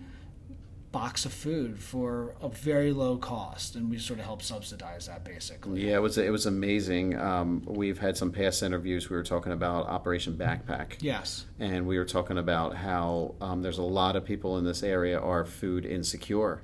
box 0.90 1.24
of 1.24 1.32
food 1.32 1.78
for 1.78 2.34
a 2.40 2.48
very 2.48 2.92
low 2.92 3.16
cost, 3.18 3.76
and 3.76 3.90
we 3.90 3.98
sort 3.98 4.18
of 4.18 4.24
help 4.24 4.42
subsidize 4.42 5.06
that 5.06 5.24
basically. 5.24 5.86
Yeah, 5.86 5.96
it 5.96 6.02
was 6.02 6.18
it 6.18 6.30
was 6.32 6.46
amazing. 6.46 7.18
Um, 7.18 7.62
we've 7.66 7.98
had 7.98 8.16
some 8.16 8.32
past 8.32 8.62
interviews. 8.62 9.10
We 9.10 9.16
were 9.16 9.22
talking 9.22 9.52
about 9.52 9.86
Operation 9.86 10.34
Backpack. 10.34 10.96
Yes. 11.00 11.44
and 11.58 11.86
we 11.86 11.98
were 11.98 12.04
talking 12.04 12.38
about 12.38 12.76
how 12.76 13.34
um, 13.40 13.62
there's 13.62 13.78
a 13.78 13.82
lot 13.82 14.16
of 14.16 14.24
people 14.24 14.58
in 14.58 14.64
this 14.64 14.82
area 14.82 15.18
are 15.20 15.44
food 15.44 15.84
insecure 15.84 16.62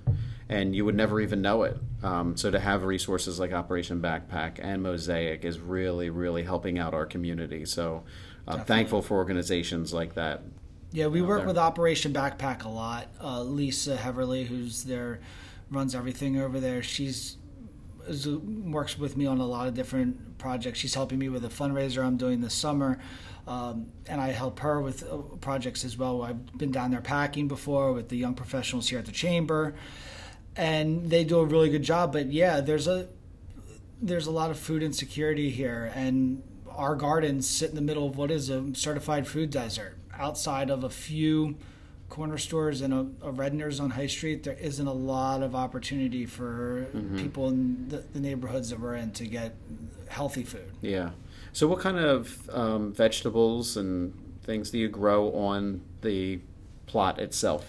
and 0.48 0.76
you 0.76 0.84
would 0.84 0.94
never 0.94 1.20
even 1.20 1.40
know 1.40 1.62
it 1.62 1.76
um, 2.02 2.36
so 2.36 2.50
to 2.50 2.60
have 2.60 2.84
resources 2.84 3.38
like 3.40 3.52
operation 3.52 4.00
backpack 4.00 4.58
and 4.60 4.82
mosaic 4.82 5.44
is 5.44 5.58
really 5.58 6.10
really 6.10 6.42
helping 6.42 6.78
out 6.78 6.92
our 6.94 7.06
community 7.06 7.64
so 7.64 8.04
i'm 8.46 8.62
thankful 8.64 9.00
for 9.00 9.16
organizations 9.16 9.92
like 9.94 10.14
that 10.14 10.42
Yeah, 10.94 11.08
we 11.08 11.22
work 11.22 11.40
there. 11.40 11.48
with 11.48 11.58
Operation 11.58 12.12
Backpack 12.12 12.64
a 12.64 12.68
lot. 12.68 13.08
Uh, 13.20 13.42
Lisa 13.42 13.96
Heverly, 13.96 14.46
who's 14.46 14.84
there, 14.84 15.18
runs 15.68 15.92
everything 15.92 16.40
over 16.40 16.60
there. 16.60 16.84
She's 16.84 17.36
is, 18.06 18.28
works 18.28 18.96
with 18.96 19.16
me 19.16 19.26
on 19.26 19.40
a 19.40 19.46
lot 19.46 19.66
of 19.66 19.74
different 19.74 20.38
projects. 20.38 20.78
She's 20.78 20.94
helping 20.94 21.18
me 21.18 21.28
with 21.28 21.44
a 21.44 21.48
fundraiser 21.48 22.04
I'm 22.04 22.16
doing 22.16 22.40
this 22.42 22.54
summer, 22.54 23.00
um, 23.48 23.86
and 24.06 24.20
I 24.20 24.28
help 24.28 24.60
her 24.60 24.80
with 24.80 25.02
uh, 25.02 25.16
projects 25.40 25.84
as 25.84 25.98
well. 25.98 26.22
I've 26.22 26.56
been 26.56 26.70
down 26.70 26.92
there 26.92 27.00
packing 27.00 27.48
before 27.48 27.92
with 27.92 28.08
the 28.08 28.16
young 28.16 28.34
professionals 28.34 28.88
here 28.88 29.00
at 29.00 29.06
the 29.06 29.10
chamber, 29.10 29.74
and 30.54 31.10
they 31.10 31.24
do 31.24 31.40
a 31.40 31.44
really 31.44 31.70
good 31.70 31.82
job. 31.82 32.12
But 32.12 32.30
yeah, 32.30 32.60
there's 32.60 32.86
a 32.86 33.08
there's 34.00 34.28
a 34.28 34.30
lot 34.30 34.52
of 34.52 34.60
food 34.60 34.80
insecurity 34.80 35.50
here, 35.50 35.90
and 35.92 36.44
our 36.70 36.94
gardens 36.94 37.48
sit 37.48 37.70
in 37.70 37.74
the 37.74 37.82
middle 37.82 38.06
of 38.06 38.16
what 38.16 38.30
is 38.30 38.48
a 38.48 38.72
certified 38.76 39.26
food 39.26 39.50
desert. 39.50 39.98
Outside 40.18 40.70
of 40.70 40.84
a 40.84 40.90
few 40.90 41.56
corner 42.08 42.38
stores 42.38 42.80
and 42.80 42.92
a, 42.94 43.06
a 43.26 43.32
Redner's 43.32 43.80
on 43.80 43.90
High 43.90 44.06
Street, 44.06 44.42
there 44.44 44.54
isn't 44.60 44.86
a 44.86 44.92
lot 44.92 45.42
of 45.42 45.54
opportunity 45.54 46.26
for 46.26 46.86
people 47.16 47.48
in 47.48 47.88
the, 47.88 47.98
the 48.12 48.20
neighborhoods 48.20 48.70
that 48.70 48.78
we're 48.78 48.94
in 48.94 49.10
to 49.12 49.26
get 49.26 49.54
healthy 50.08 50.44
food. 50.44 50.70
yeah 50.80 51.10
so 51.52 51.66
what 51.66 51.80
kind 51.80 51.98
of 51.98 52.48
um, 52.52 52.92
vegetables 52.92 53.76
and 53.76 54.12
things 54.42 54.70
do 54.70 54.78
you 54.78 54.88
grow 54.88 55.32
on 55.32 55.80
the 56.02 56.38
plot 56.86 57.18
itself 57.18 57.64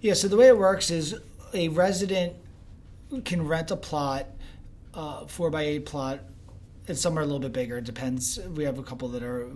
Yeah, 0.00 0.14
so 0.14 0.28
the 0.28 0.36
way 0.36 0.46
it 0.46 0.56
works 0.56 0.90
is 0.90 1.16
a 1.52 1.68
resident 1.68 2.34
can 3.24 3.46
rent 3.46 3.70
a 3.70 3.76
plot, 3.76 4.26
uh, 4.94 5.26
four 5.26 5.50
by 5.50 5.62
eight 5.62 5.84
plot. 5.84 6.20
It's 6.86 7.00
somewhere 7.00 7.22
a 7.24 7.26
little 7.26 7.40
bit 7.40 7.52
bigger. 7.52 7.78
It 7.78 7.84
depends. 7.84 8.38
We 8.56 8.64
have 8.64 8.78
a 8.78 8.82
couple 8.82 9.08
that 9.08 9.22
are 9.22 9.48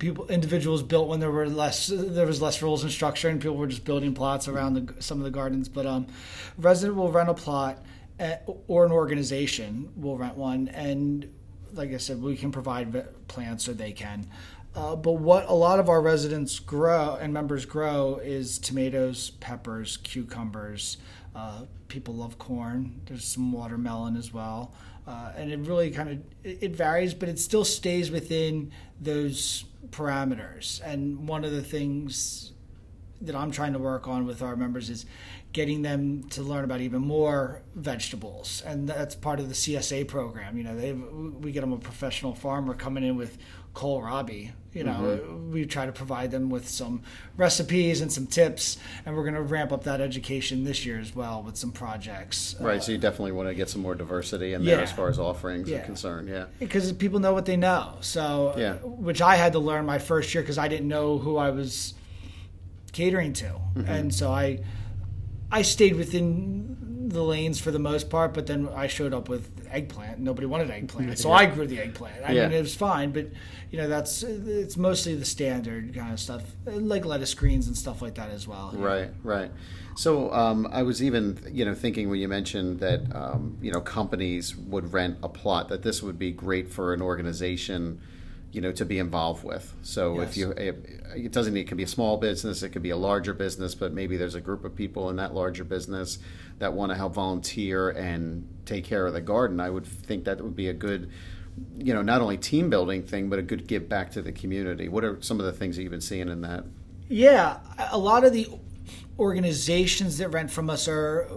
people 0.00 0.26
individuals 0.26 0.82
built 0.82 1.06
when 1.06 1.20
there 1.20 1.30
were 1.30 1.48
less 1.48 1.86
there 1.86 2.26
was 2.26 2.42
less 2.42 2.60
rules 2.60 2.82
and 2.82 2.90
structure, 2.90 3.28
and 3.28 3.40
people 3.40 3.56
were 3.56 3.68
just 3.68 3.84
building 3.84 4.12
plots 4.12 4.48
around 4.48 4.74
the, 4.74 5.00
some 5.00 5.18
of 5.18 5.24
the 5.24 5.30
gardens. 5.30 5.68
But 5.68 5.86
um, 5.86 6.08
resident 6.58 6.96
will 6.96 7.12
rent 7.12 7.28
a 7.28 7.34
plot, 7.34 7.78
uh, 8.18 8.36
or 8.66 8.84
an 8.84 8.90
organization 8.90 9.92
will 9.94 10.18
rent 10.18 10.36
one, 10.36 10.66
and 10.68 11.32
like 11.72 11.92
I 11.92 11.98
said, 11.98 12.20
we 12.20 12.36
can 12.36 12.50
provide 12.50 13.06
plants 13.28 13.68
or 13.68 13.74
they 13.74 13.92
can. 13.92 14.26
Uh, 14.74 14.94
but 14.94 15.12
what 15.12 15.48
a 15.48 15.54
lot 15.54 15.80
of 15.80 15.88
our 15.88 16.00
residents 16.00 16.58
grow 16.58 17.18
and 17.20 17.32
members 17.32 17.64
grow 17.64 18.20
is 18.22 18.58
tomatoes, 18.58 19.30
peppers, 19.30 19.96
cucumbers. 19.96 20.98
Uh, 21.34 21.62
people 21.88 22.14
love 22.14 22.38
corn. 22.38 23.00
There's 23.06 23.24
some 23.24 23.52
watermelon 23.52 24.16
as 24.16 24.32
well, 24.32 24.74
uh, 25.06 25.32
and 25.36 25.50
it 25.50 25.58
really 25.60 25.90
kind 25.90 26.08
of 26.08 26.18
it, 26.44 26.58
it 26.60 26.76
varies, 26.76 27.14
but 27.14 27.28
it 27.28 27.38
still 27.38 27.64
stays 27.64 28.10
within 28.10 28.72
those 29.00 29.64
parameters. 29.90 30.80
And 30.84 31.28
one 31.28 31.44
of 31.44 31.50
the 31.50 31.62
things 31.62 32.52
that 33.20 33.34
I'm 33.34 33.50
trying 33.50 33.74
to 33.74 33.78
work 33.78 34.08
on 34.08 34.24
with 34.24 34.40
our 34.40 34.56
members 34.56 34.88
is 34.88 35.04
getting 35.52 35.82
them 35.82 36.22
to 36.30 36.42
learn 36.42 36.64
about 36.64 36.80
even 36.80 37.02
more 37.02 37.62
vegetables, 37.74 38.62
and 38.64 38.88
that's 38.88 39.14
part 39.14 39.40
of 39.40 39.48
the 39.48 39.54
CSA 39.54 40.06
program. 40.06 40.56
You 40.56 40.64
know, 40.64 40.76
they 40.76 40.92
we 40.92 41.52
get 41.52 41.60
them 41.60 41.72
a 41.72 41.78
professional 41.78 42.34
farmer 42.34 42.74
coming 42.74 43.04
in 43.04 43.16
with 43.16 43.36
kohlrabi. 43.74 44.52
You 44.72 44.84
know, 44.84 44.92
mm-hmm. 44.92 45.50
we 45.50 45.66
try 45.66 45.84
to 45.84 45.90
provide 45.90 46.30
them 46.30 46.48
with 46.48 46.68
some 46.68 47.02
recipes 47.36 48.02
and 48.02 48.12
some 48.12 48.28
tips, 48.28 48.78
and 49.04 49.16
we're 49.16 49.24
going 49.24 49.34
to 49.34 49.42
ramp 49.42 49.72
up 49.72 49.82
that 49.84 50.00
education 50.00 50.62
this 50.62 50.86
year 50.86 51.00
as 51.00 51.12
well 51.12 51.42
with 51.42 51.56
some 51.56 51.72
projects. 51.72 52.54
Uh, 52.60 52.64
right 52.64 52.82
so 52.82 52.92
you 52.92 52.98
definitely 52.98 53.32
want 53.32 53.48
to 53.48 53.54
get 53.56 53.68
some 53.68 53.82
more 53.82 53.96
diversity 53.96 54.52
in 54.52 54.64
there 54.64 54.76
yeah. 54.76 54.82
as 54.82 54.92
far 54.92 55.08
as 55.08 55.18
offerings 55.18 55.68
Yeah. 55.68 55.78
are 55.78 55.84
concerned 55.84 56.28
yeah 56.28 56.44
because 56.60 56.92
people 56.92 57.18
know 57.18 57.32
what 57.32 57.46
they 57.46 57.56
know. 57.56 57.96
So, 58.00 58.54
Yeah. 58.56 58.74
which 58.74 59.20
I 59.20 59.34
had 59.34 59.54
to 59.54 59.58
learn 59.58 59.86
my 59.86 59.98
first 59.98 60.32
year 60.32 60.42
because 60.42 60.58
I 60.58 60.68
didn't 60.68 60.86
know 60.86 61.18
who 61.18 61.36
I 61.36 61.50
was 61.50 61.94
catering 62.92 63.32
to, 63.34 63.46
mm-hmm. 63.46 63.88
and 63.88 64.14
so 64.14 64.30
I, 64.30 64.60
I 65.50 65.62
stayed 65.62 65.96
within 65.96 66.76
the 67.10 67.22
lanes 67.22 67.60
for 67.60 67.70
the 67.70 67.78
most 67.78 68.10
part. 68.10 68.34
But 68.34 68.46
then 68.46 68.68
I 68.74 68.86
showed 68.86 69.12
up 69.12 69.28
with 69.28 69.50
eggplant. 69.70 70.18
Nobody 70.18 70.46
wanted 70.46 70.70
eggplant, 70.70 71.18
so 71.18 71.32
I 71.32 71.46
grew 71.46 71.66
the 71.66 71.78
eggplant. 71.78 72.24
I 72.24 72.32
Yeah. 72.32 72.48
mean, 72.48 72.58
it 72.58 72.62
was 72.62 72.74
fine, 72.74 73.12
but 73.12 73.26
you 73.70 73.78
know, 73.78 73.88
that's 73.88 74.22
it's 74.22 74.76
mostly 74.76 75.14
the 75.14 75.24
standard 75.24 75.94
kind 75.94 76.12
of 76.12 76.18
stuff, 76.18 76.42
like 76.66 77.04
lettuce 77.04 77.34
greens 77.34 77.66
and 77.66 77.76
stuff 77.76 78.02
like 78.02 78.14
that 78.16 78.30
as 78.30 78.48
well. 78.48 78.72
Right, 78.74 79.10
right. 79.22 79.50
So 79.96 80.32
um, 80.32 80.66
I 80.72 80.82
was 80.82 81.02
even, 81.02 81.38
you 81.52 81.64
know, 81.64 81.74
thinking 81.74 82.08
when 82.08 82.20
you 82.20 82.28
mentioned 82.28 82.80
that, 82.80 83.02
um, 83.14 83.58
you 83.60 83.70
know, 83.70 83.80
companies 83.80 84.56
would 84.56 84.92
rent 84.92 85.18
a 85.22 85.28
plot, 85.28 85.68
that 85.68 85.82
this 85.82 86.02
would 86.02 86.18
be 86.18 86.30
great 86.30 86.72
for 86.72 86.94
an 86.94 87.02
organization, 87.02 88.00
you 88.50 88.60
know, 88.60 88.72
to 88.72 88.84
be 88.84 88.98
involved 88.98 89.44
with. 89.44 89.74
So 89.82 90.20
if 90.20 90.36
you, 90.36 90.52
it, 90.52 91.02
it 91.14 91.32
doesn't, 91.32 91.52
mean 91.52 91.64
it 91.64 91.68
can 91.68 91.76
be 91.76 91.82
a 91.82 91.88
small 91.88 92.16
business, 92.16 92.62
it 92.62 92.70
could 92.70 92.82
be 92.82 92.90
a 92.90 92.96
larger 92.96 93.34
business, 93.34 93.74
but 93.74 93.92
maybe 93.92 94.16
there's 94.16 94.34
a 94.34 94.40
group 94.40 94.64
of 94.64 94.74
people 94.74 95.10
in 95.10 95.16
that 95.16 95.34
larger 95.34 95.64
business 95.64 96.18
that 96.60 96.72
want 96.74 96.92
to 96.92 96.96
help 96.96 97.14
volunteer 97.14 97.90
and 97.90 98.46
take 98.66 98.84
care 98.84 99.06
of 99.06 99.12
the 99.12 99.20
garden. 99.20 99.60
I 99.60 99.68
would 99.68 99.86
think 99.86 100.24
that 100.24 100.40
would 100.40 100.54
be 100.54 100.68
a 100.68 100.74
good, 100.74 101.10
you 101.76 101.92
know, 101.92 102.02
not 102.02 102.20
only 102.20 102.36
team 102.36 102.70
building 102.70 103.02
thing, 103.02 103.28
but 103.28 103.38
a 103.38 103.42
good 103.42 103.66
give 103.66 103.88
back 103.88 104.12
to 104.12 104.22
the 104.22 104.30
community. 104.30 104.88
What 104.88 105.02
are 105.04 105.20
some 105.20 105.40
of 105.40 105.46
the 105.46 105.52
things 105.52 105.76
that 105.76 105.82
you've 105.82 105.90
been 105.90 106.00
seeing 106.00 106.28
in 106.28 106.42
that? 106.42 106.64
Yeah, 107.08 107.58
a 107.90 107.98
lot 107.98 108.24
of 108.24 108.32
the 108.32 108.46
organizations 109.18 110.18
that 110.18 110.28
rent 110.28 110.50
from 110.50 110.70
us 110.70 110.86
are 110.86 111.28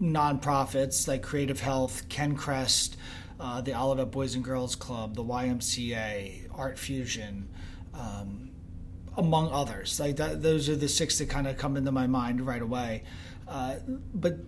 nonprofits 0.00 1.08
like 1.08 1.22
Creative 1.22 1.58
Health, 1.58 2.08
KenCrest, 2.08 2.96
uh, 3.38 3.60
the 3.60 3.74
Olivet 3.78 4.10
Boys 4.10 4.34
and 4.34 4.44
Girls 4.44 4.74
Club, 4.74 5.14
the 5.14 5.24
YMCA, 5.24 6.48
ArtFusion, 6.50 7.44
um, 7.94 8.50
among 9.16 9.50
others. 9.50 9.98
Like 10.00 10.16
that, 10.16 10.42
those 10.42 10.68
are 10.68 10.76
the 10.76 10.88
six 10.88 11.18
that 11.18 11.28
kind 11.28 11.46
of 11.46 11.56
come 11.56 11.76
into 11.76 11.92
my 11.92 12.06
mind 12.06 12.46
right 12.46 12.60
away. 12.60 13.04
Uh, 13.48 13.76
but 14.14 14.38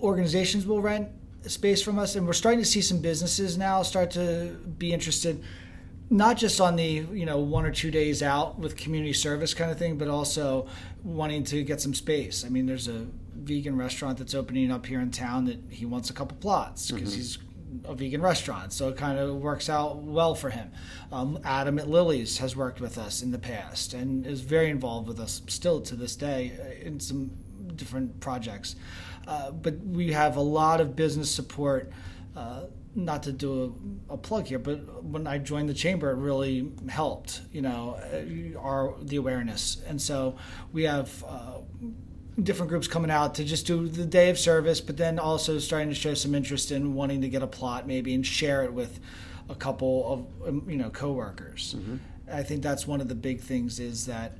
organizations 0.00 0.66
will 0.66 0.82
rent 0.82 1.08
space 1.46 1.82
from 1.82 1.98
us, 1.98 2.16
and 2.16 2.26
we're 2.26 2.32
starting 2.32 2.60
to 2.60 2.66
see 2.66 2.80
some 2.80 3.00
businesses 3.00 3.56
now 3.56 3.82
start 3.82 4.10
to 4.12 4.56
be 4.78 4.92
interested, 4.92 5.42
not 6.10 6.36
just 6.36 6.60
on 6.60 6.76
the 6.76 6.84
you 6.84 7.26
know 7.26 7.38
one 7.38 7.64
or 7.64 7.70
two 7.70 7.90
days 7.90 8.22
out 8.22 8.58
with 8.58 8.76
community 8.76 9.12
service 9.12 9.54
kind 9.54 9.70
of 9.70 9.78
thing, 9.78 9.96
but 9.96 10.08
also 10.08 10.66
wanting 11.02 11.44
to 11.44 11.62
get 11.62 11.80
some 11.80 11.94
space. 11.94 12.44
I 12.44 12.48
mean, 12.48 12.66
there's 12.66 12.88
a 12.88 13.06
vegan 13.34 13.76
restaurant 13.76 14.18
that's 14.18 14.34
opening 14.34 14.70
up 14.70 14.86
here 14.86 15.00
in 15.00 15.10
town 15.10 15.44
that 15.44 15.58
he 15.70 15.86
wants 15.86 16.10
a 16.10 16.12
couple 16.12 16.36
plots 16.38 16.90
because 16.90 17.10
mm-hmm. 17.10 17.18
he's 17.18 17.38
a 17.84 17.94
vegan 17.94 18.22
restaurant, 18.22 18.72
so 18.72 18.88
it 18.88 18.96
kind 18.96 19.18
of 19.18 19.36
works 19.36 19.68
out 19.68 19.98
well 19.98 20.34
for 20.34 20.50
him. 20.50 20.72
Um, 21.12 21.38
Adam 21.44 21.78
at 21.78 21.88
Lily's 21.88 22.38
has 22.38 22.56
worked 22.56 22.80
with 22.80 22.98
us 22.98 23.22
in 23.22 23.30
the 23.30 23.38
past 23.38 23.94
and 23.94 24.26
is 24.26 24.40
very 24.40 24.70
involved 24.70 25.06
with 25.06 25.20
us 25.20 25.42
still 25.46 25.80
to 25.82 25.94
this 25.94 26.16
day 26.16 26.80
in 26.82 26.98
some 27.00 27.30
different 27.76 28.20
projects. 28.20 28.76
Uh, 29.26 29.50
but 29.50 29.78
we 29.80 30.12
have 30.12 30.36
a 30.36 30.40
lot 30.40 30.80
of 30.80 30.94
business 30.96 31.30
support. 31.30 31.90
Uh, 32.36 32.64
not 32.94 33.22
to 33.24 33.32
do 33.32 33.74
a, 34.08 34.14
a, 34.14 34.16
plug 34.16 34.46
here, 34.46 34.58
but 34.58 35.04
when 35.04 35.26
I 35.26 35.36
joined 35.36 35.68
the 35.68 35.74
chamber, 35.74 36.10
it 36.10 36.16
really 36.16 36.72
helped. 36.88 37.42
You 37.52 37.60
know, 37.60 37.98
uh, 38.12 38.58
our 38.58 38.94
the 39.02 39.16
awareness, 39.16 39.82
and 39.86 40.00
so 40.00 40.36
we 40.72 40.84
have 40.84 41.22
uh, 41.28 41.58
different 42.42 42.70
groups 42.70 42.88
coming 42.88 43.10
out 43.10 43.34
to 43.34 43.44
just 43.44 43.66
do 43.66 43.86
the 43.86 44.04
day 44.04 44.30
of 44.30 44.38
service, 44.38 44.80
but 44.80 44.96
then 44.96 45.18
also 45.18 45.58
starting 45.58 45.88
to 45.90 45.94
show 45.94 46.14
some 46.14 46.34
interest 46.34 46.70
in 46.70 46.94
wanting 46.94 47.20
to 47.20 47.28
get 47.28 47.42
a 47.42 47.46
plot 47.46 47.86
maybe 47.86 48.14
and 48.14 48.26
share 48.26 48.64
it 48.64 48.72
with 48.72 48.98
a 49.48 49.54
couple 49.54 50.28
of 50.42 50.48
um, 50.48 50.64
you 50.68 50.76
know 50.76 50.90
coworkers. 50.90 51.74
Mm-hmm. 51.76 51.96
I 52.32 52.42
think 52.42 52.62
that's 52.62 52.86
one 52.86 53.00
of 53.00 53.08
the 53.08 53.14
big 53.14 53.40
things 53.40 53.78
is 53.78 54.06
that 54.06 54.38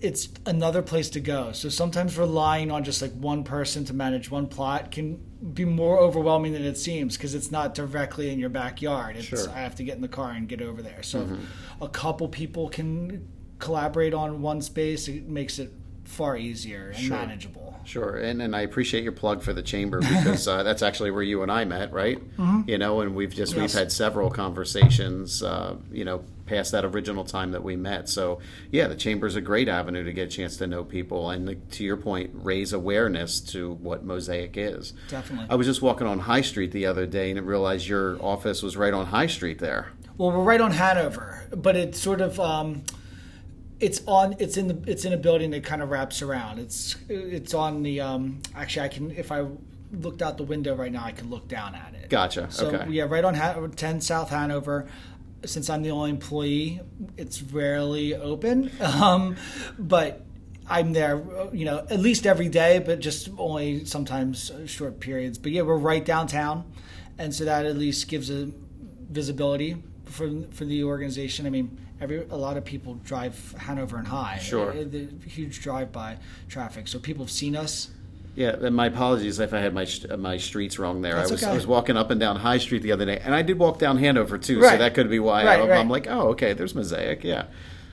it's 0.00 0.28
another 0.46 0.82
place 0.82 1.10
to 1.10 1.20
go. 1.20 1.52
So 1.52 1.68
sometimes 1.68 2.16
relying 2.16 2.70
on 2.70 2.84
just 2.84 3.02
like 3.02 3.12
one 3.12 3.42
person 3.42 3.84
to 3.86 3.94
manage 3.94 4.30
one 4.30 4.46
plot 4.46 4.90
can 4.92 5.16
be 5.54 5.64
more 5.64 5.98
overwhelming 5.98 6.52
than 6.52 6.64
it 6.64 6.76
seems 6.76 7.16
because 7.16 7.34
it's 7.34 7.50
not 7.50 7.74
directly 7.74 8.30
in 8.30 8.38
your 8.38 8.48
backyard. 8.48 9.16
It's 9.16 9.26
sure. 9.26 9.50
I 9.50 9.60
have 9.60 9.74
to 9.76 9.84
get 9.84 9.96
in 9.96 10.02
the 10.02 10.08
car 10.08 10.30
and 10.30 10.48
get 10.48 10.62
over 10.62 10.82
there. 10.82 11.02
So 11.02 11.22
mm-hmm. 11.22 11.82
a 11.82 11.88
couple 11.88 12.28
people 12.28 12.68
can 12.68 13.28
collaborate 13.58 14.14
on 14.14 14.40
one 14.40 14.62
space, 14.62 15.08
it 15.08 15.28
makes 15.28 15.58
it 15.58 15.72
far 16.04 16.36
easier 16.36 16.88
and 16.88 17.04
sure. 17.04 17.16
manageable. 17.16 17.76
Sure, 17.84 18.16
and 18.16 18.42
and 18.42 18.54
I 18.54 18.62
appreciate 18.62 19.02
your 19.02 19.12
plug 19.12 19.42
for 19.42 19.52
the 19.52 19.62
chamber 19.62 20.00
because 20.00 20.46
uh, 20.46 20.62
that's 20.62 20.82
actually 20.82 21.10
where 21.10 21.22
you 21.22 21.42
and 21.42 21.50
I 21.50 21.64
met, 21.64 21.92
right? 21.92 22.18
Mm-hmm. 22.36 22.68
You 22.68 22.78
know, 22.78 23.00
and 23.00 23.14
we've 23.14 23.34
just 23.34 23.54
yes. 23.54 23.60
we've 23.60 23.72
had 23.72 23.90
several 23.90 24.30
conversations, 24.30 25.42
uh, 25.42 25.76
you 25.90 26.04
know, 26.04 26.22
past 26.48 26.72
that 26.72 26.84
original 26.84 27.24
time 27.24 27.52
that 27.52 27.62
we 27.62 27.76
met. 27.76 28.08
So 28.08 28.40
yeah, 28.70 28.88
the 28.88 28.96
chamber 28.96 29.26
is 29.26 29.36
a 29.36 29.40
great 29.40 29.68
avenue 29.68 30.04
to 30.04 30.12
get 30.12 30.28
a 30.28 30.30
chance 30.30 30.56
to 30.56 30.66
know 30.66 30.82
people 30.82 31.30
and, 31.30 31.46
the, 31.46 31.54
to 31.54 31.84
your 31.84 31.96
point, 31.96 32.30
raise 32.34 32.72
awareness 32.72 33.40
to 33.40 33.74
what 33.74 34.04
Mosaic 34.04 34.56
is. 34.56 34.94
Definitely. 35.08 35.46
I 35.50 35.54
was 35.54 35.66
just 35.66 35.82
walking 35.82 36.06
on 36.06 36.20
High 36.20 36.40
Street 36.40 36.72
the 36.72 36.86
other 36.86 37.06
day 37.06 37.30
and 37.30 37.46
realized 37.46 37.86
your 37.86 38.20
office 38.22 38.62
was 38.62 38.76
right 38.76 38.94
on 38.94 39.06
High 39.06 39.26
Street 39.26 39.58
there. 39.58 39.92
Well, 40.16 40.32
we're 40.32 40.42
right 40.42 40.60
on 40.60 40.72
Hanover, 40.72 41.46
but 41.54 41.76
it's 41.76 42.00
sort 42.00 42.20
of. 42.20 42.40
Um, 42.40 42.82
it's 43.80 44.02
on 44.06 44.34
it's 44.38 44.56
in 44.56 44.68
the 44.68 44.90
it's 44.90 45.04
in 45.04 45.12
a 45.12 45.16
building 45.16 45.50
that 45.50 45.62
kind 45.62 45.82
of 45.82 45.90
wraps 45.90 46.20
around 46.20 46.58
it's 46.58 46.96
it's 47.08 47.54
on 47.54 47.82
the 47.82 48.00
um 48.00 48.40
actually 48.54 48.84
i 48.84 48.88
can 48.88 49.10
if 49.12 49.30
i 49.30 49.46
looked 49.92 50.20
out 50.20 50.36
the 50.36 50.42
window 50.42 50.74
right 50.74 50.92
now 50.92 51.04
i 51.04 51.12
can 51.12 51.30
look 51.30 51.46
down 51.48 51.74
at 51.74 51.94
it 51.94 52.10
gotcha 52.10 52.50
so 52.50 52.66
okay. 52.66 52.90
yeah 52.90 53.04
right 53.04 53.24
on 53.24 53.70
10 53.70 54.00
south 54.00 54.30
hanover 54.30 54.88
since 55.44 55.70
i'm 55.70 55.82
the 55.82 55.90
only 55.90 56.10
employee 56.10 56.80
it's 57.16 57.42
rarely 57.42 58.14
open 58.14 58.70
um, 58.80 59.36
but 59.78 60.24
i'm 60.68 60.92
there 60.92 61.22
you 61.52 61.64
know 61.64 61.86
at 61.90 62.00
least 62.00 62.26
every 62.26 62.48
day 62.48 62.78
but 62.78 63.00
just 63.00 63.28
only 63.38 63.84
sometimes 63.84 64.50
short 64.66 65.00
periods 65.00 65.38
but 65.38 65.52
yeah 65.52 65.62
we're 65.62 65.76
right 65.76 66.04
downtown 66.04 66.70
and 67.18 67.34
so 67.34 67.44
that 67.44 67.66
at 67.66 67.76
least 67.76 68.08
gives 68.08 68.30
a 68.30 68.50
visibility 69.10 69.82
for 70.04 70.30
for 70.50 70.64
the 70.64 70.84
organization 70.84 71.46
i 71.46 71.50
mean 71.50 71.78
every 72.00 72.26
a 72.30 72.36
lot 72.36 72.56
of 72.56 72.64
people 72.64 72.94
drive 73.04 73.54
Hanover 73.58 73.98
and 73.98 74.06
High. 74.06 74.38
Sure, 74.38 74.72
the 74.72 75.08
huge 75.26 75.60
drive-by 75.60 76.18
traffic. 76.48 76.88
So 76.88 76.98
people 76.98 77.24
have 77.24 77.30
seen 77.30 77.56
us. 77.56 77.90
Yeah, 78.38 78.54
and 78.54 78.76
my 78.76 78.86
apologies 78.86 79.40
if 79.40 79.52
I 79.52 79.58
had 79.58 79.74
my 79.74 79.84
my 80.16 80.36
streets 80.36 80.78
wrong 80.78 81.02
there. 81.02 81.16
That's 81.16 81.30
I 81.30 81.34
was 81.34 81.42
okay. 81.42 81.50
I 81.50 81.54
was 81.56 81.66
walking 81.66 81.96
up 81.96 82.12
and 82.12 82.20
down 82.20 82.36
High 82.36 82.58
Street 82.58 82.82
the 82.82 82.92
other 82.92 83.04
day, 83.04 83.18
and 83.18 83.34
I 83.34 83.42
did 83.42 83.58
walk 83.58 83.80
down 83.80 83.98
Hanover 83.98 84.38
too, 84.38 84.60
right. 84.60 84.70
so 84.70 84.78
that 84.78 84.94
could 84.94 85.10
be 85.10 85.18
why 85.18 85.44
right, 85.44 85.58
I, 85.58 85.68
right. 85.68 85.80
I'm 85.80 85.90
like, 85.90 86.06
oh, 86.06 86.28
okay, 86.28 86.52
there's 86.52 86.72
Mosaic, 86.72 87.24
yeah. 87.24 87.46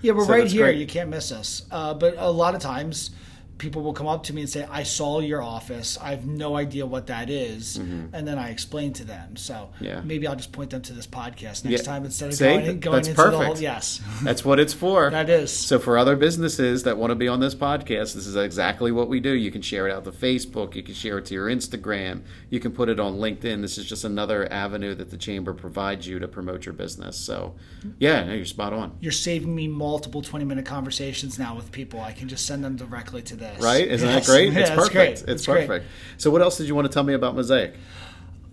Yeah, 0.04 0.12
we're 0.12 0.26
so 0.26 0.34
right 0.34 0.48
here. 0.48 0.66
Great. 0.66 0.78
You 0.78 0.86
can't 0.86 1.10
miss 1.10 1.32
us. 1.32 1.64
Uh, 1.72 1.96
but 1.96 2.14
a 2.20 2.30
lot 2.30 2.54
of 2.54 2.62
times 2.62 3.10
people 3.58 3.82
will 3.82 3.94
come 3.94 4.08
up 4.08 4.24
to 4.24 4.34
me 4.34 4.42
and 4.42 4.50
say, 4.50 4.68
I 4.70 4.84
saw 4.84 5.20
your 5.20 5.42
office. 5.42 5.98
I 6.02 6.10
have 6.10 6.26
no 6.26 6.58
idea 6.58 6.86
what 6.86 7.08
that 7.08 7.30
is. 7.30 7.78
Mm-hmm. 7.78 8.14
And 8.14 8.28
then 8.28 8.38
I 8.38 8.50
explain 8.50 8.94
to 8.94 9.06
them. 9.06 9.36
So 9.38 9.70
yeah. 9.80 10.02
maybe 10.04 10.28
I'll 10.28 10.36
just 10.36 10.52
point 10.52 10.72
them 10.72 10.82
to 10.84 10.94
this 10.94 11.08
podcast 11.08 11.64
next 11.64 11.70
yeah. 11.70 11.78
time 11.78 12.06
instead 12.06 12.30
of 12.30 12.36
See, 12.36 12.46
going, 12.46 12.80
going 12.80 12.96
that's 12.96 13.08
into 13.08 13.22
perfect. 13.22 13.40
the 13.40 13.46
whole. 13.46 13.58
Yes. 13.58 14.02
That's 14.24 14.44
what 14.44 14.60
it's 14.60 14.74
for. 14.74 15.10
that 15.10 15.30
is. 15.30 15.52
So 15.52 15.80
for 15.80 15.98
other 15.98 16.16
businesses 16.16 16.84
that 16.84 16.98
want 16.98 17.12
to 17.12 17.16
be 17.16 17.28
on 17.28 17.40
this 17.40 17.56
podcast, 17.56 18.14
this 18.14 18.28
is 18.28 18.36
exactly 18.36 18.92
what 18.92 19.08
we 19.08 19.20
do. 19.20 19.32
You 19.32 19.52
can 19.52 19.62
share 19.62 19.88
it 19.88 19.94
out 19.94 20.04
to 20.06 20.12
Facebook. 20.12 20.76
You 20.76 20.84
can 20.84 20.94
share 20.94 21.18
it 21.20 21.26
to 21.26 21.34
your 21.34 21.48
Instagram. 21.48 22.24
You 22.50 22.60
can 22.60 22.72
put 22.72 22.90
it 22.90 23.00
on 23.00 23.16
LinkedIn. 23.16 23.62
This 23.62 23.78
is 23.78 23.86
just 23.86 24.04
another 24.04 24.52
avenue 24.52 24.96
that 24.96 25.10
the 25.10 25.18
Chamber 25.18 25.54
provides 25.54 26.08
you 26.08 26.20
to 26.20 26.28
promote 26.28 26.66
your 26.66 26.74
business. 26.74 27.18
So 27.18 27.56
yeah, 28.00 28.24
no, 28.24 28.34
you're 28.34 28.46
spot 28.46 28.74
on. 28.74 28.98
You're 29.00 29.12
saving 29.12 29.54
me 29.54 29.68
multiple 29.68 30.22
20 30.22 30.46
minute 30.46 30.66
conversations 30.66 31.38
now 31.38 31.56
with 31.56 31.72
people. 31.72 32.02
I 32.02 32.12
can 32.12 32.28
just 32.28 32.46
send 32.46 32.64
them 32.64 32.76
directly 32.76 33.22
to 33.24 33.36
this. 33.54 33.64
Right? 33.64 33.88
Isn't 33.88 34.08
yes 34.10 34.26
great? 34.26 34.54
Yeah, 34.54 34.60
it's 34.60 34.70
perfect. 34.70 34.94
Great. 34.94 35.12
It's, 35.12 35.22
it's 35.24 35.46
perfect. 35.46 35.68
Great. 35.68 35.84
So, 36.18 36.32
what 36.32 36.42
else 36.42 36.58
did 36.58 36.68
you 36.68 36.76
want 36.76 36.86
to 36.88 36.94
tell 36.94 37.04
me 37.04 37.14
about 37.14 37.36
Mosaic? 37.36 37.76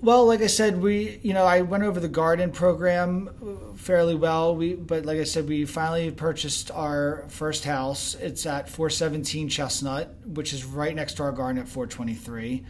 Well, 0.00 0.26
like 0.26 0.40
I 0.40 0.48
said, 0.48 0.82
we 0.82 1.20
you 1.22 1.32
know 1.32 1.44
I 1.44 1.60
went 1.62 1.84
over 1.84 2.00
the 2.00 2.08
garden 2.08 2.50
program 2.50 3.30
fairly 3.76 4.16
well. 4.16 4.56
We 4.56 4.74
but 4.74 5.06
like 5.06 5.18
I 5.18 5.24
said, 5.24 5.48
we 5.48 5.64
finally 5.64 6.10
purchased 6.10 6.72
our 6.72 7.24
first 7.28 7.64
house. 7.64 8.16
It's 8.16 8.44
at 8.44 8.68
417 8.68 9.48
Chestnut, 9.48 10.12
which 10.26 10.52
is 10.52 10.64
right 10.64 10.94
next 10.94 11.14
to 11.14 11.22
our 11.22 11.30
garden 11.30 11.62
at 11.62 11.68
423. 11.68 12.64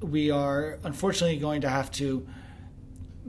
We 0.00 0.32
are 0.32 0.78
unfortunately 0.82 1.36
going 1.38 1.60
to 1.60 1.68
have 1.68 1.92
to 1.92 2.26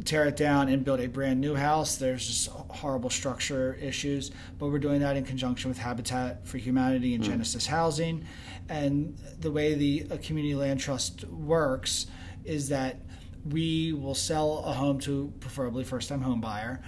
tear 0.03 0.25
it 0.25 0.35
down 0.35 0.67
and 0.67 0.83
build 0.83 0.99
a 0.99 1.07
brand 1.07 1.39
new 1.39 1.55
house. 1.55 1.95
There's 1.95 2.27
just 2.27 2.49
horrible 2.49 3.09
structure 3.09 3.77
issues, 3.81 4.31
but 4.59 4.67
we're 4.67 4.79
doing 4.79 4.99
that 5.01 5.15
in 5.15 5.23
conjunction 5.23 5.69
with 5.69 5.77
Habitat 5.77 6.47
for 6.47 6.57
Humanity 6.57 7.15
and 7.15 7.23
mm. 7.23 7.27
Genesis 7.27 7.65
Housing. 7.65 8.25
And 8.67 9.17
the 9.39 9.51
way 9.51 9.73
the 9.73 10.17
community 10.17 10.55
land 10.55 10.79
trust 10.79 11.23
works 11.25 12.07
is 12.43 12.69
that 12.69 12.99
we 13.49 13.93
will 13.93 14.15
sell 14.15 14.59
a 14.65 14.73
home 14.73 14.99
to 14.99 15.31
preferably 15.39 15.83
first 15.83 16.09
time 16.09 16.21
home 16.21 16.41
buyer 16.41 16.81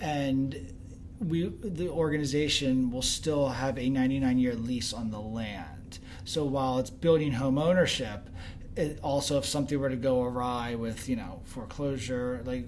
and 0.00 0.74
we 1.20 1.48
the 1.62 1.88
organization 1.88 2.90
will 2.90 3.02
still 3.02 3.48
have 3.48 3.78
a 3.78 3.88
99 3.88 4.38
year 4.38 4.54
lease 4.54 4.92
on 4.92 5.10
the 5.10 5.20
land. 5.20 5.98
So 6.24 6.44
while 6.44 6.78
it's 6.78 6.90
building 6.90 7.32
home 7.32 7.58
ownership, 7.58 8.28
it 8.76 8.98
also 9.02 9.38
if 9.38 9.44
something 9.44 9.78
were 9.78 9.90
to 9.90 9.96
go 9.96 10.22
awry 10.22 10.74
with 10.74 11.08
you 11.08 11.16
know 11.16 11.40
foreclosure 11.44 12.42
like 12.44 12.66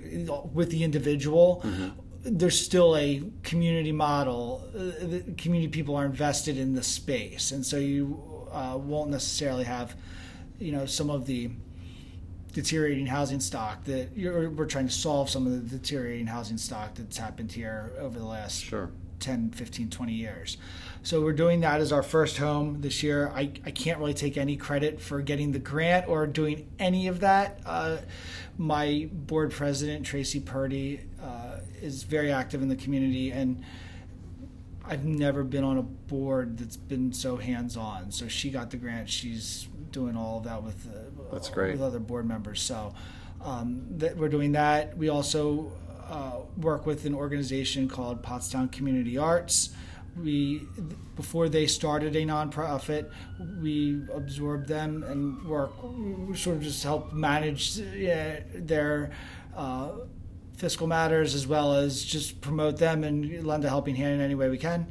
with 0.53 0.71
the 0.71 0.85
individual 0.85 1.63
mm-hmm. 1.65 1.89
there's 2.23 2.61
still 2.61 2.97
a 2.97 3.23
community 3.43 3.93
model 3.93 4.63
uh, 4.75 5.07
the 5.07 5.35
community 5.39 5.71
people 5.71 5.97
are 5.97 6.05
invested 6.05 6.59
in 6.59 6.75
the 6.75 6.83
space 6.83 7.53
and 7.53 7.65
so 7.65 7.77
you 7.77 8.49
uh, 8.53 8.77
won't 8.77 9.11
necessarily 9.11 9.65
have 9.65 9.97
you 10.59 10.73
know 10.73 10.87
some 10.87 11.11
of 11.11 11.27
the 11.27 11.51
deteriorating 12.53 13.07
housing 13.07 13.41
stock 13.41 13.83
that 13.85 14.11
we're 14.17 14.67
trying 14.67 14.87
to 14.87 14.93
solve 14.93 15.29
some 15.29 15.47
of 15.47 15.53
the 15.71 15.79
deteriorating 15.79 16.27
housing 16.27 16.57
stock 16.57 16.95
that's 16.95 17.17
happened 17.17 17.51
here 17.51 17.93
over 17.99 18.19
the 18.19 18.25
last 18.25 18.63
sure. 18.63 18.91
10 19.21 19.51
15 19.51 19.91
20 19.91 20.13
years 20.13 20.59
so 21.05 21.21
we're 21.21 21.35
doing 21.35 21.61
that 21.61 21.83
as 21.83 21.93
our 21.93 22.03
first 22.03 22.39
home 22.39 22.81
this 22.81 23.03
year. 23.03 23.31
I, 23.35 23.53
I 23.65 23.71
can't 23.71 23.99
really 23.99 24.15
take 24.15 24.39
any 24.39 24.57
credit 24.57 25.03
for 25.03 25.21
getting 25.21 25.53
the 25.53 25.59
grant 25.59 26.09
or 26.09 26.27
doing 26.27 26.67
any 26.79 27.09
of 27.09 27.21
that. 27.21 27.61
Uh, 27.67 27.99
my 28.57 29.11
board 29.13 29.53
president, 29.53 30.07
Tracy 30.07 30.41
Purdy, 30.41 31.01
uh, 31.23 31.59
is 31.83 32.05
very 32.05 32.33
active 32.33 32.63
in 32.63 32.69
the 32.69 32.77
community 32.77 33.31
and 33.31 33.63
I've 34.87 35.05
never 35.05 35.45
been 35.45 35.63
on 35.63 35.77
a 35.77 35.83
board 35.83 36.59
that's 36.59 36.77
been 36.77 37.13
so 37.13 37.37
hands 37.37 37.77
on. 37.77 38.11
So 38.11 38.27
she 38.27 38.51
got 38.51 38.71
the 38.71 38.79
grant. 38.79 39.09
She's 39.11 39.69
doing 39.91 40.17
all 40.17 40.39
of 40.39 40.45
that 40.45 40.63
with 40.63 40.87
uh, 40.87 41.33
that's 41.33 41.51
great 41.51 41.73
with 41.73 41.83
other 41.83 42.01
board 42.01 42.27
members. 42.27 42.63
So 42.63 42.95
um, 43.43 43.85
that 43.99 44.17
we're 44.17 44.29
doing 44.29 44.53
that. 44.53 44.97
We 44.97 45.11
also 45.11 45.73
uh, 46.09 46.41
work 46.59 46.87
with 46.87 47.05
an 47.05 47.15
organization 47.15 47.89
called 47.89 48.23
Pottstown 48.23 48.73
Community 48.73 49.17
Arts 49.19 49.71
we 50.23 50.67
before 51.17 51.49
they 51.49 51.67
started 51.67 52.15
a 52.17 52.25
nonprofit, 52.25 53.11
we 53.61 54.03
absorbed 54.15 54.69
them 54.69 55.03
and 55.03 55.45
work 55.47 55.73
sort 56.37 56.57
of 56.57 56.63
just 56.63 56.83
help 56.83 57.13
manage 57.13 57.81
uh, 57.81 58.41
their 58.55 59.11
uh, 59.57 59.93
fiscal 60.57 60.87
matters 60.87 61.35
as 61.35 61.47
well 61.47 61.75
as 61.75 62.05
just 62.05 62.41
promote 62.41 62.77
them 62.79 63.03
and 63.05 63.45
lend 63.45 63.65
a 63.65 63.69
helping 63.69 63.97
hand 63.97 64.15
in 64.15 64.21
any 64.21 64.35
way 64.35 64.49
we 64.49 64.59
can. 64.59 64.87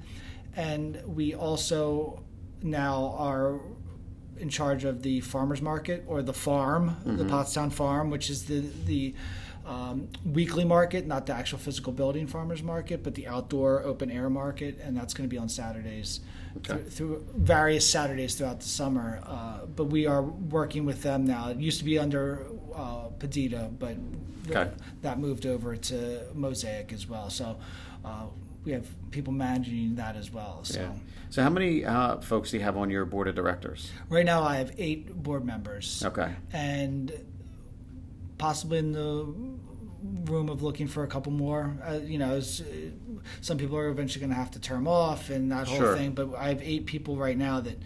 and 0.55 1.01
we 1.05 1.33
also 1.33 2.21
now 2.61 3.15
are 3.17 3.59
in 4.37 4.49
charge 4.49 4.83
of 4.83 5.01
the 5.03 5.19
farmers 5.21 5.61
market 5.61 6.03
or 6.07 6.21
the 6.21 6.33
farm, 6.33 6.95
the 7.05 7.23
Pottstown 7.23 7.71
Farm, 7.71 8.09
which 8.09 8.29
is 8.29 8.45
the 8.45 8.59
the 8.85 9.13
um, 9.65 10.09
weekly 10.25 10.65
market, 10.65 11.07
not 11.07 11.25
the 11.25 11.33
actual 11.33 11.57
physical 11.57 11.93
building 11.93 12.27
farmers 12.27 12.61
market, 12.61 13.03
but 13.03 13.15
the 13.15 13.27
outdoor 13.27 13.83
open 13.83 14.11
air 14.11 14.29
market, 14.29 14.79
and 14.81 14.95
that's 14.95 15.13
going 15.13 15.27
to 15.27 15.33
be 15.33 15.37
on 15.37 15.49
Saturdays 15.49 16.19
through, 16.63 16.83
through 16.83 17.25
various 17.35 17.89
Saturdays 17.89 18.35
throughout 18.35 18.59
the 18.59 18.67
summer. 18.67 19.21
Uh, 19.25 19.65
but 19.65 19.85
we 19.85 20.05
are 20.05 20.21
working 20.21 20.85
with 20.85 21.01
them 21.01 21.25
now. 21.25 21.49
It 21.49 21.57
used 21.57 21.79
to 21.79 21.85
be 21.85 21.97
under 21.97 22.45
uh, 22.75 23.09
Padita, 23.19 23.71
but 23.79 23.97
Okay. 24.49 24.69
that 25.01 25.19
moved 25.19 25.45
over 25.45 25.77
to 25.77 26.23
Mosaic 26.33 26.91
as 26.91 27.07
well. 27.07 27.29
So 27.29 27.57
uh, 28.03 28.25
we 28.65 28.73
have 28.73 28.85
people 29.11 29.31
managing 29.31 29.95
that 29.95 30.15
as 30.17 30.31
well. 30.31 30.61
So. 30.63 30.81
Yeah. 30.81 30.91
So 31.29 31.41
how 31.41 31.49
many 31.49 31.83
uh, 31.85 32.17
folks 32.17 32.51
do 32.51 32.57
you 32.57 32.63
have 32.63 32.77
on 32.77 32.89
your 32.89 33.05
board 33.05 33.27
of 33.27 33.35
directors? 33.35 33.91
Right 34.09 34.25
now, 34.25 34.43
I 34.43 34.57
have 34.57 34.73
eight 34.77 35.11
board 35.15 35.45
members. 35.45 36.03
Okay. 36.05 36.31
And 36.51 37.11
possibly 38.37 38.77
in 38.79 38.91
the 38.91 39.25
room 40.31 40.49
of 40.49 40.61
looking 40.61 40.87
for 40.87 41.03
a 41.03 41.07
couple 41.07 41.31
more. 41.31 41.75
Uh, 41.87 41.99
you 42.03 42.17
know, 42.17 42.37
uh, 42.37 42.41
some 43.41 43.57
people 43.57 43.77
are 43.77 43.87
eventually 43.89 44.19
going 44.19 44.29
to 44.31 44.35
have 44.35 44.51
to 44.51 44.59
term 44.59 44.87
off 44.87 45.29
and 45.29 45.51
that 45.51 45.67
whole 45.67 45.77
Sure. 45.77 45.95
thing. 45.97 46.11
But 46.13 46.35
I 46.35 46.49
have 46.49 46.61
eight 46.61 46.85
people 46.85 47.15
right 47.15 47.37
now 47.37 47.61
that 47.61 47.81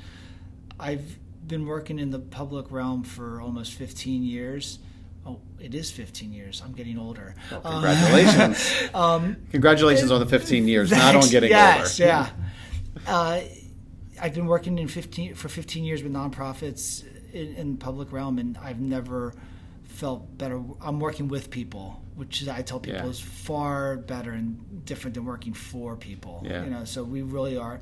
I've 0.80 1.18
been 1.48 1.66
working 1.66 2.00
in 2.00 2.10
the 2.12 2.20
public 2.20 2.72
realm 2.72 3.04
for 3.04 3.40
almost 3.42 3.74
15 3.74 4.24
years. 4.24 4.80
Oh, 5.26 5.40
it 5.60 5.76
is 5.76 5.92
15 5.92 6.32
years. 6.34 6.62
I'm 6.64 6.72
getting 6.74 6.98
older. 6.98 7.36
Well, 7.52 7.62
Uh, 7.64 7.72
congratulations. 7.72 9.42
congratulations 9.52 10.12
on 10.12 10.20
the 10.20 10.26
15 10.26 10.68
years, 10.68 10.90
not 10.92 11.16
on 11.16 11.30
getting 11.30 11.50
yes, 11.50 12.00
older. 12.00 12.10
yeah. 12.10 12.30
Uh, 13.06 13.42
I've 14.22 14.34
been 14.34 14.48
working 14.48 14.80
in 14.80 14.88
15 14.88 15.36
for 15.36 15.50
15 15.50 15.84
years 15.84 16.02
with 16.02 16.12
nonprofits 16.14 17.04
in, 17.34 17.54
in 17.56 17.78
public 17.78 18.12
realm, 18.12 18.40
and 18.40 18.58
I've 18.58 18.80
never 18.80 19.34
felt 19.98 20.38
better. 20.38 20.62
I'm 20.82 21.00
working 21.00 21.28
with 21.28 21.50
people, 21.50 22.02
which 22.16 22.42
is, 22.42 22.48
I 22.48 22.62
tell 22.62 22.80
people 22.80 23.02
Yeah. 23.02 23.10
is 23.10 23.20
far 23.20 23.98
better 23.98 24.32
and 24.32 24.86
different 24.86 25.16
than 25.16 25.26
working 25.26 25.54
for 25.54 25.96
people. 25.96 26.44
Yeah. 26.46 26.64
You 26.64 26.70
know, 26.70 26.86
so 26.86 27.04
we 27.04 27.22
really 27.24 27.58
are. 27.58 27.80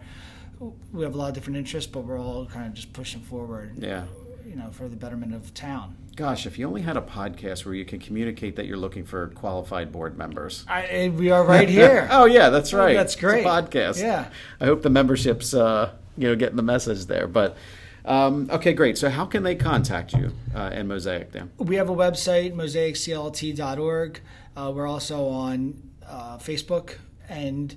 We 0.94 1.04
have 1.04 1.14
a 1.14 1.18
lot 1.18 1.28
of 1.28 1.34
different 1.34 1.58
interests, 1.58 1.92
but 1.92 2.06
we're 2.06 2.20
all 2.20 2.46
kind 2.46 2.68
of 2.68 2.74
just 2.74 2.94
pushing 2.94 3.22
forward. 3.22 3.74
Yeah. 3.78 4.06
You 4.48 4.56
know, 4.56 4.70
for 4.72 4.88
the 4.88 4.96
betterment 4.96 5.34
of 5.34 5.54
town. 5.54 5.98
Gosh, 6.16 6.46
if 6.46 6.58
you 6.58 6.66
only 6.66 6.82
had 6.84 6.96
a 6.96 7.02
podcast 7.02 7.66
where 7.66 7.74
you 7.76 7.84
can 7.84 8.00
communicate 8.00 8.56
that 8.56 8.66
you're 8.66 8.78
looking 8.78 9.04
for 9.04 9.28
qualified 9.30 9.92
board 9.92 10.18
members. 10.18 10.64
I, 10.70 10.84
and 10.84 11.20
we 11.20 11.30
are 11.32 11.44
right 11.44 11.68
here. 11.68 12.08
oh 12.12 12.24
yeah, 12.26 12.50
that's 12.50 12.72
right. 12.72 12.94
That's 12.96 13.14
It's 13.16 13.22
a 13.22 13.26
great. 13.26 13.46
podcast. 13.46 14.00
Yeah. 14.00 14.30
I 14.62 14.66
hope 14.66 14.82
the 14.82 14.90
memberships, 14.90 15.54
uh, 15.54 15.92
you 16.18 16.30
know, 16.30 16.36
getting 16.38 16.56
the 16.56 16.64
message 16.64 17.08
there. 17.08 17.28
But 17.28 17.58
um, 18.06 18.50
okay, 18.52 18.74
great. 18.74 18.98
So 18.98 19.10
how 19.10 19.26
can 19.26 19.44
they 19.44 19.56
contact 19.56 20.14
you 20.14 20.32
uh, 20.54 20.70
and 20.74 20.88
Mosaic 20.88 21.32
then? 21.32 21.52
We 21.58 21.76
have 21.76 21.90
a 21.90 21.96
website, 21.96 22.54
mosaicCLT.org. 22.54 24.22
Uh, 24.56 24.72
we're 24.74 24.88
also 24.88 25.28
on 25.28 25.82
uh, 26.08 26.38
Facebook, 26.38 26.96
and 27.28 27.76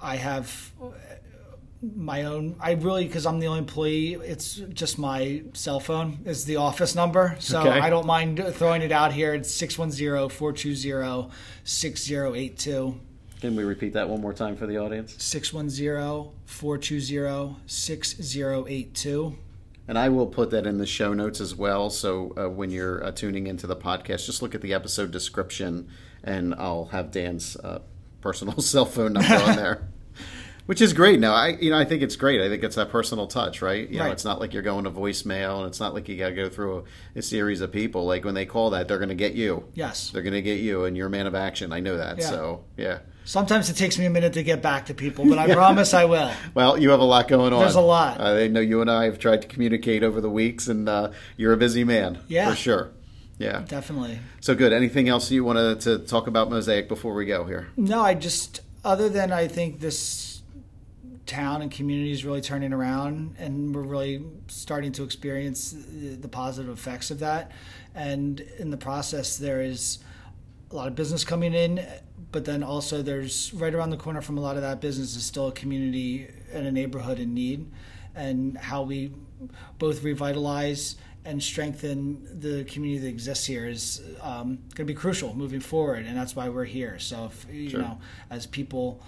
I 0.00 0.16
have 0.16 0.72
my 1.82 2.22
own. 2.24 2.56
I 2.60 2.72
really, 2.72 3.04
because 3.06 3.26
I'm 3.26 3.40
the 3.40 3.46
only 3.48 3.58
employee, 3.58 4.14
it's 4.14 4.54
just 4.54 4.98
my 4.98 5.42
cell 5.52 5.80
phone 5.80 6.20
is 6.24 6.44
the 6.46 6.56
office 6.56 6.94
number. 6.94 7.36
So 7.40 7.60
Okay. 7.60 7.80
I 7.80 7.90
don't 7.90 8.06
mind 8.06 8.42
throwing 8.52 8.82
it 8.82 8.92
out 8.92 9.12
here. 9.12 9.34
It's 9.34 9.50
610 9.50 10.30
420 10.30 11.30
6082. 11.64 13.00
Can 13.44 13.56
we 13.56 13.64
repeat 13.64 13.92
that 13.92 14.08
one 14.08 14.22
more 14.22 14.32
time 14.32 14.56
for 14.56 14.66
the 14.66 14.78
audience? 14.78 15.22
610 15.22 16.32
420 16.46 17.56
6082. 17.66 19.36
And 19.86 19.98
I 19.98 20.08
will 20.08 20.26
put 20.26 20.48
that 20.52 20.66
in 20.66 20.78
the 20.78 20.86
show 20.86 21.12
notes 21.12 21.42
as 21.42 21.54
well. 21.54 21.90
So 21.90 22.32
uh, 22.38 22.48
when 22.48 22.70
you're 22.70 23.04
uh, 23.04 23.10
tuning 23.10 23.46
into 23.46 23.66
the 23.66 23.76
podcast, 23.76 24.24
just 24.24 24.40
look 24.40 24.54
at 24.54 24.62
the 24.62 24.72
episode 24.72 25.10
description, 25.10 25.90
and 26.22 26.54
I'll 26.54 26.86
have 26.86 27.10
Dan's 27.10 27.54
uh, 27.56 27.80
personal 28.22 28.58
cell 28.62 28.86
phone 28.86 29.12
number 29.12 29.34
on 29.34 29.56
there. 29.56 29.88
Which 30.66 30.80
is 30.80 30.94
great. 30.94 31.20
Now, 31.20 31.34
I 31.34 31.48
you 31.48 31.70
know 31.70 31.78
I 31.78 31.84
think 31.84 32.02
it's 32.02 32.16
great. 32.16 32.40
I 32.40 32.48
think 32.48 32.62
it's 32.62 32.76
that 32.76 32.90
personal 32.90 33.26
touch, 33.26 33.60
right? 33.60 33.88
You 33.88 33.98
know, 33.98 34.10
it's 34.10 34.24
not 34.24 34.40
like 34.40 34.54
you're 34.54 34.62
going 34.62 34.84
to 34.84 34.90
voicemail, 34.90 35.58
and 35.58 35.66
it's 35.66 35.78
not 35.78 35.92
like 35.92 36.08
you 36.08 36.16
got 36.16 36.30
to 36.30 36.34
go 36.34 36.48
through 36.48 36.86
a, 37.14 37.18
a 37.18 37.22
series 37.22 37.60
of 37.60 37.70
people. 37.70 38.06
Like 38.06 38.24
when 38.24 38.34
they 38.34 38.46
call 38.46 38.70
that, 38.70 38.88
they're 38.88 38.98
going 38.98 39.10
to 39.10 39.14
get 39.14 39.34
you. 39.34 39.64
Yes. 39.74 40.10
they're 40.10 40.22
going 40.22 40.34
to 40.34 40.42
get 40.42 40.60
you, 40.60 40.84
and 40.84 40.96
you're 40.96 41.08
a 41.08 41.10
man 41.10 41.26
of 41.26 41.34
action. 41.34 41.72
I 41.72 41.80
know 41.80 41.98
that. 41.98 42.18
Yeah. 42.18 42.30
So 42.30 42.64
yeah. 42.76 42.98
Sometimes 43.26 43.70
it 43.70 43.74
takes 43.74 43.98
me 43.98 44.04
a 44.04 44.10
minute 44.10 44.34
to 44.34 44.42
get 44.42 44.60
back 44.60 44.86
to 44.86 44.94
people, 44.94 45.26
but 45.26 45.38
I 45.38 45.52
promise 45.54 45.94
I 45.94 46.04
will. 46.04 46.30
Well, 46.54 46.78
you 46.78 46.90
have 46.90 47.00
a 47.00 47.04
lot 47.04 47.28
going 47.28 47.52
on. 47.52 47.60
There's 47.60 47.74
a 47.74 47.80
lot. 47.80 48.20
Uh, 48.20 48.34
I 48.34 48.48
know 48.48 48.60
you 48.60 48.80
and 48.80 48.90
I 48.90 49.04
have 49.04 49.18
tried 49.18 49.42
to 49.42 49.48
communicate 49.48 50.02
over 50.02 50.20
the 50.20 50.30
weeks, 50.30 50.68
and 50.68 50.88
uh, 50.88 51.10
you're 51.36 51.52
a 51.52 51.56
busy 51.56 51.84
man. 51.84 52.20
Yeah. 52.28 52.50
for 52.50 52.56
sure. 52.56 52.90
Yeah. 53.38 53.64
Definitely. 53.66 54.20
So 54.40 54.54
good. 54.54 54.72
Anything 54.72 55.08
else 55.08 55.30
you 55.30 55.44
wanted 55.44 55.80
to 55.82 55.98
talk 55.98 56.26
about 56.26 56.50
Mosaic 56.50 56.88
before 56.88 57.14
we 57.14 57.26
go 57.26 57.44
here? 57.44 57.68
No, 57.76 58.00
I 58.02 58.14
just 58.14 58.60
other 58.84 59.08
than 59.08 59.32
I 59.32 59.48
think 59.48 59.80
this 59.80 60.33
town 61.26 61.62
and 61.62 61.70
community 61.70 62.12
is 62.12 62.24
really 62.24 62.40
turning 62.40 62.72
around, 62.72 63.36
and 63.38 63.74
we're 63.74 63.82
really 63.82 64.24
starting 64.48 64.92
to 64.92 65.04
experience 65.04 65.74
the, 65.88 66.28
positive 66.28 66.72
effects 66.72 67.10
of 67.10 67.20
that. 67.20 67.52
And 67.94 68.40
in 68.58 68.70
the 68.70 68.76
process, 68.76 69.36
there 69.36 69.62
is 69.62 69.98
a 70.70 70.74
lot 70.74 70.88
of 70.88 70.94
business 70.94 71.24
coming 71.24 71.54
in, 71.54 71.84
but 72.32 72.44
then 72.44 72.62
also 72.62 73.02
there's 73.02 73.54
right 73.54 73.72
around 73.74 73.90
the 73.90 73.96
corner 73.96 74.20
from 74.20 74.36
a 74.36 74.40
lot 74.40 74.56
of 74.56 74.62
that 74.62 74.80
business 74.80 75.14
is 75.16 75.24
still 75.24 75.48
a 75.48 75.52
community 75.52 76.28
and 76.52 76.66
a 76.66 76.72
neighborhood 76.72 77.18
in 77.18 77.32
need, 77.34 77.70
and 78.14 78.58
how 78.58 78.82
we 78.82 79.12
both 79.78 80.02
revitalize 80.02 80.96
and 81.24 81.42
strengthen 81.42 82.40
the 82.40 82.64
community 82.64 83.00
that 83.00 83.08
exists 83.08 83.46
here 83.46 83.66
is 83.66 84.02
um, 84.20 84.56
going 84.74 84.76
to 84.76 84.84
be 84.84 84.94
crucial 84.94 85.34
moving 85.34 85.60
forward, 85.60 86.04
and 86.04 86.16
that's 86.16 86.36
why 86.36 86.48
we're 86.48 86.64
here. 86.64 86.98
So, 86.98 87.26
if, 87.26 87.46
you 87.50 87.70
Sure. 87.70 87.80
know, 87.80 87.98
as 88.28 88.46
people, 88.46 89.00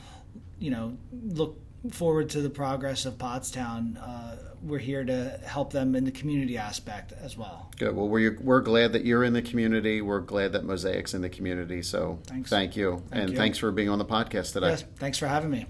you 0.58 0.70
know, 0.70 0.96
look 1.12 1.58
forward 1.90 2.30
to 2.30 2.40
the 2.40 2.50
progress 2.50 3.06
of 3.06 3.14
Pottstown, 3.14 3.96
uh, 4.00 4.36
we're 4.62 4.78
here 4.78 5.04
to 5.04 5.40
help 5.44 5.72
them 5.72 5.94
in 5.94 6.04
the 6.04 6.10
community 6.10 6.58
aspect 6.58 7.12
as 7.12 7.36
well. 7.36 7.70
Good. 7.78 7.94
Well, 7.94 8.08
we're, 8.08 8.38
we're 8.40 8.60
glad 8.60 8.92
that 8.92 9.04
you're 9.04 9.24
in 9.24 9.32
the 9.32 9.42
community. 9.42 10.00
We're 10.00 10.20
glad 10.20 10.52
that 10.52 10.64
Mosaic's 10.64 11.14
in 11.14 11.22
the 11.22 11.28
community. 11.28 11.82
So 11.82 12.18
Thanks. 12.26 12.50
thank 12.50 12.76
you. 12.76 13.02
Thank 13.10 13.22
and 13.22 13.30
you. 13.30 13.36
thanks 13.36 13.58
for 13.58 13.70
being 13.70 13.88
on 13.88 13.98
the 13.98 14.04
podcast 14.04 14.52
today. 14.52 14.70
Yes, 14.70 14.84
thanks 14.96 15.18
for 15.18 15.26
having 15.26 15.50
me. 15.50 15.66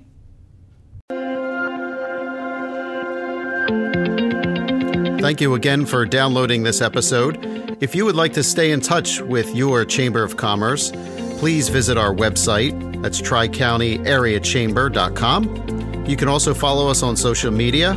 Thank 5.21 5.41
you 5.41 5.55
again 5.55 5.87
for 5.87 6.07
downloading 6.07 6.63
this 6.63 6.81
episode. 6.81 7.45
If 7.81 7.97
you 7.97 8.05
would 8.05 8.15
like 8.15 8.33
to 8.35 8.45
stay 8.45 8.71
in 8.71 8.81
touch 8.81 9.21
with 9.21 9.57
your 9.57 9.85
Chamber 9.85 10.23
of 10.23 10.37
Commerce, 10.37 10.93
please 11.39 11.69
visit 11.69 11.99
our 11.99 12.15
website. 12.15 13.03
That's 13.03 13.21
tricountyareachamber.com. 13.21 15.76
You 16.07 16.17
can 16.17 16.29
also 16.29 16.55
follow 16.55 16.89
us 16.89 17.03
on 17.03 17.17
social 17.17 17.51
media 17.51 17.91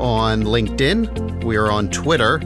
on 0.00 0.42
LinkedIn. 0.42 1.44
We 1.44 1.56
are 1.56 1.70
on 1.70 1.88
Twitter, 1.88 2.38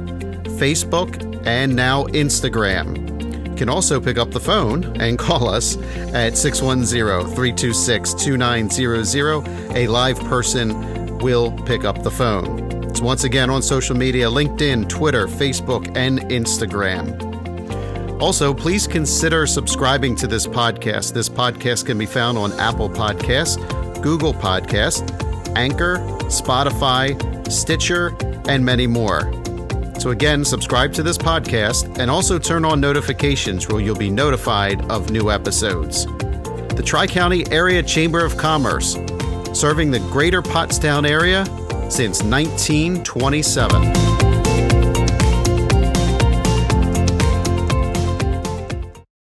Facebook, 0.59 1.47
and 1.47 1.75
now 1.75 2.05
Instagram. 2.09 3.07
You 3.49 3.57
can 3.57 3.69
also 3.69 4.01
pick 4.01 4.19
up 4.19 4.31
the 4.31 4.41
phone 4.41 4.85
and 5.01 5.19
call 5.19 5.49
us 5.49 5.77
at 6.13 6.37
610 6.37 7.35
326 7.35 8.15
2900. 8.15 9.77
A 9.77 9.87
live 9.89 10.19
person 10.21 11.19
will 11.19 11.53
pick 11.63 11.85
up 11.85 12.03
the 12.03 12.11
phone. 12.11 12.69
It's 12.85 13.01
once 13.01 13.25
again 13.25 13.49
on 13.49 13.63
social 13.63 13.97
media 13.97 14.27
LinkedIn, 14.27 14.89
Twitter, 14.89 15.27
Facebook, 15.27 15.97
and 15.97 16.21
Instagram. 16.31 17.29
Also, 18.21 18.53
please 18.53 18.87
consider 18.89 19.47
subscribing 19.47 20.17
to 20.17 20.27
this 20.27 20.47
podcast. 20.47 21.15
This 21.15 21.29
podcast 21.29 21.87
can 21.87 21.97
be 21.97 22.07
found 22.07 22.37
on 22.37 22.53
Apple 22.55 22.91
Podcasts, 22.91 23.57
Google 24.03 24.35
Podcast, 24.35 25.09
Anchor, 25.57 25.97
Spotify, 26.29 27.51
Stitcher, 27.51 28.17
and 28.49 28.65
many 28.65 28.87
more. 28.87 29.33
So, 30.01 30.11
again, 30.11 30.45
subscribe 30.45 30.93
to 30.95 31.03
this 31.03 31.19
podcast 31.19 31.99
and 31.99 32.11
also 32.11 32.39
turn 32.39 32.65
on 32.65 32.81
notifications 32.81 33.69
where 33.69 33.81
you'll 33.81 33.97
be 33.97 34.11
notified 34.11 34.81
of 34.91 35.11
new 35.11 35.31
episodes. 35.31 36.07
The 36.77 36.83
Tri 36.85 37.09
County 37.09 37.51
Area 37.51 37.83
Chamber 37.83 38.25
of 38.25 38.37
Commerce, 38.37 38.93
serving 39.53 39.91
the 39.91 40.01
greater 40.11 40.41
Pottstown 40.41 41.09
area 41.09 41.45
since 41.91 42.23
1927. 42.23 44.08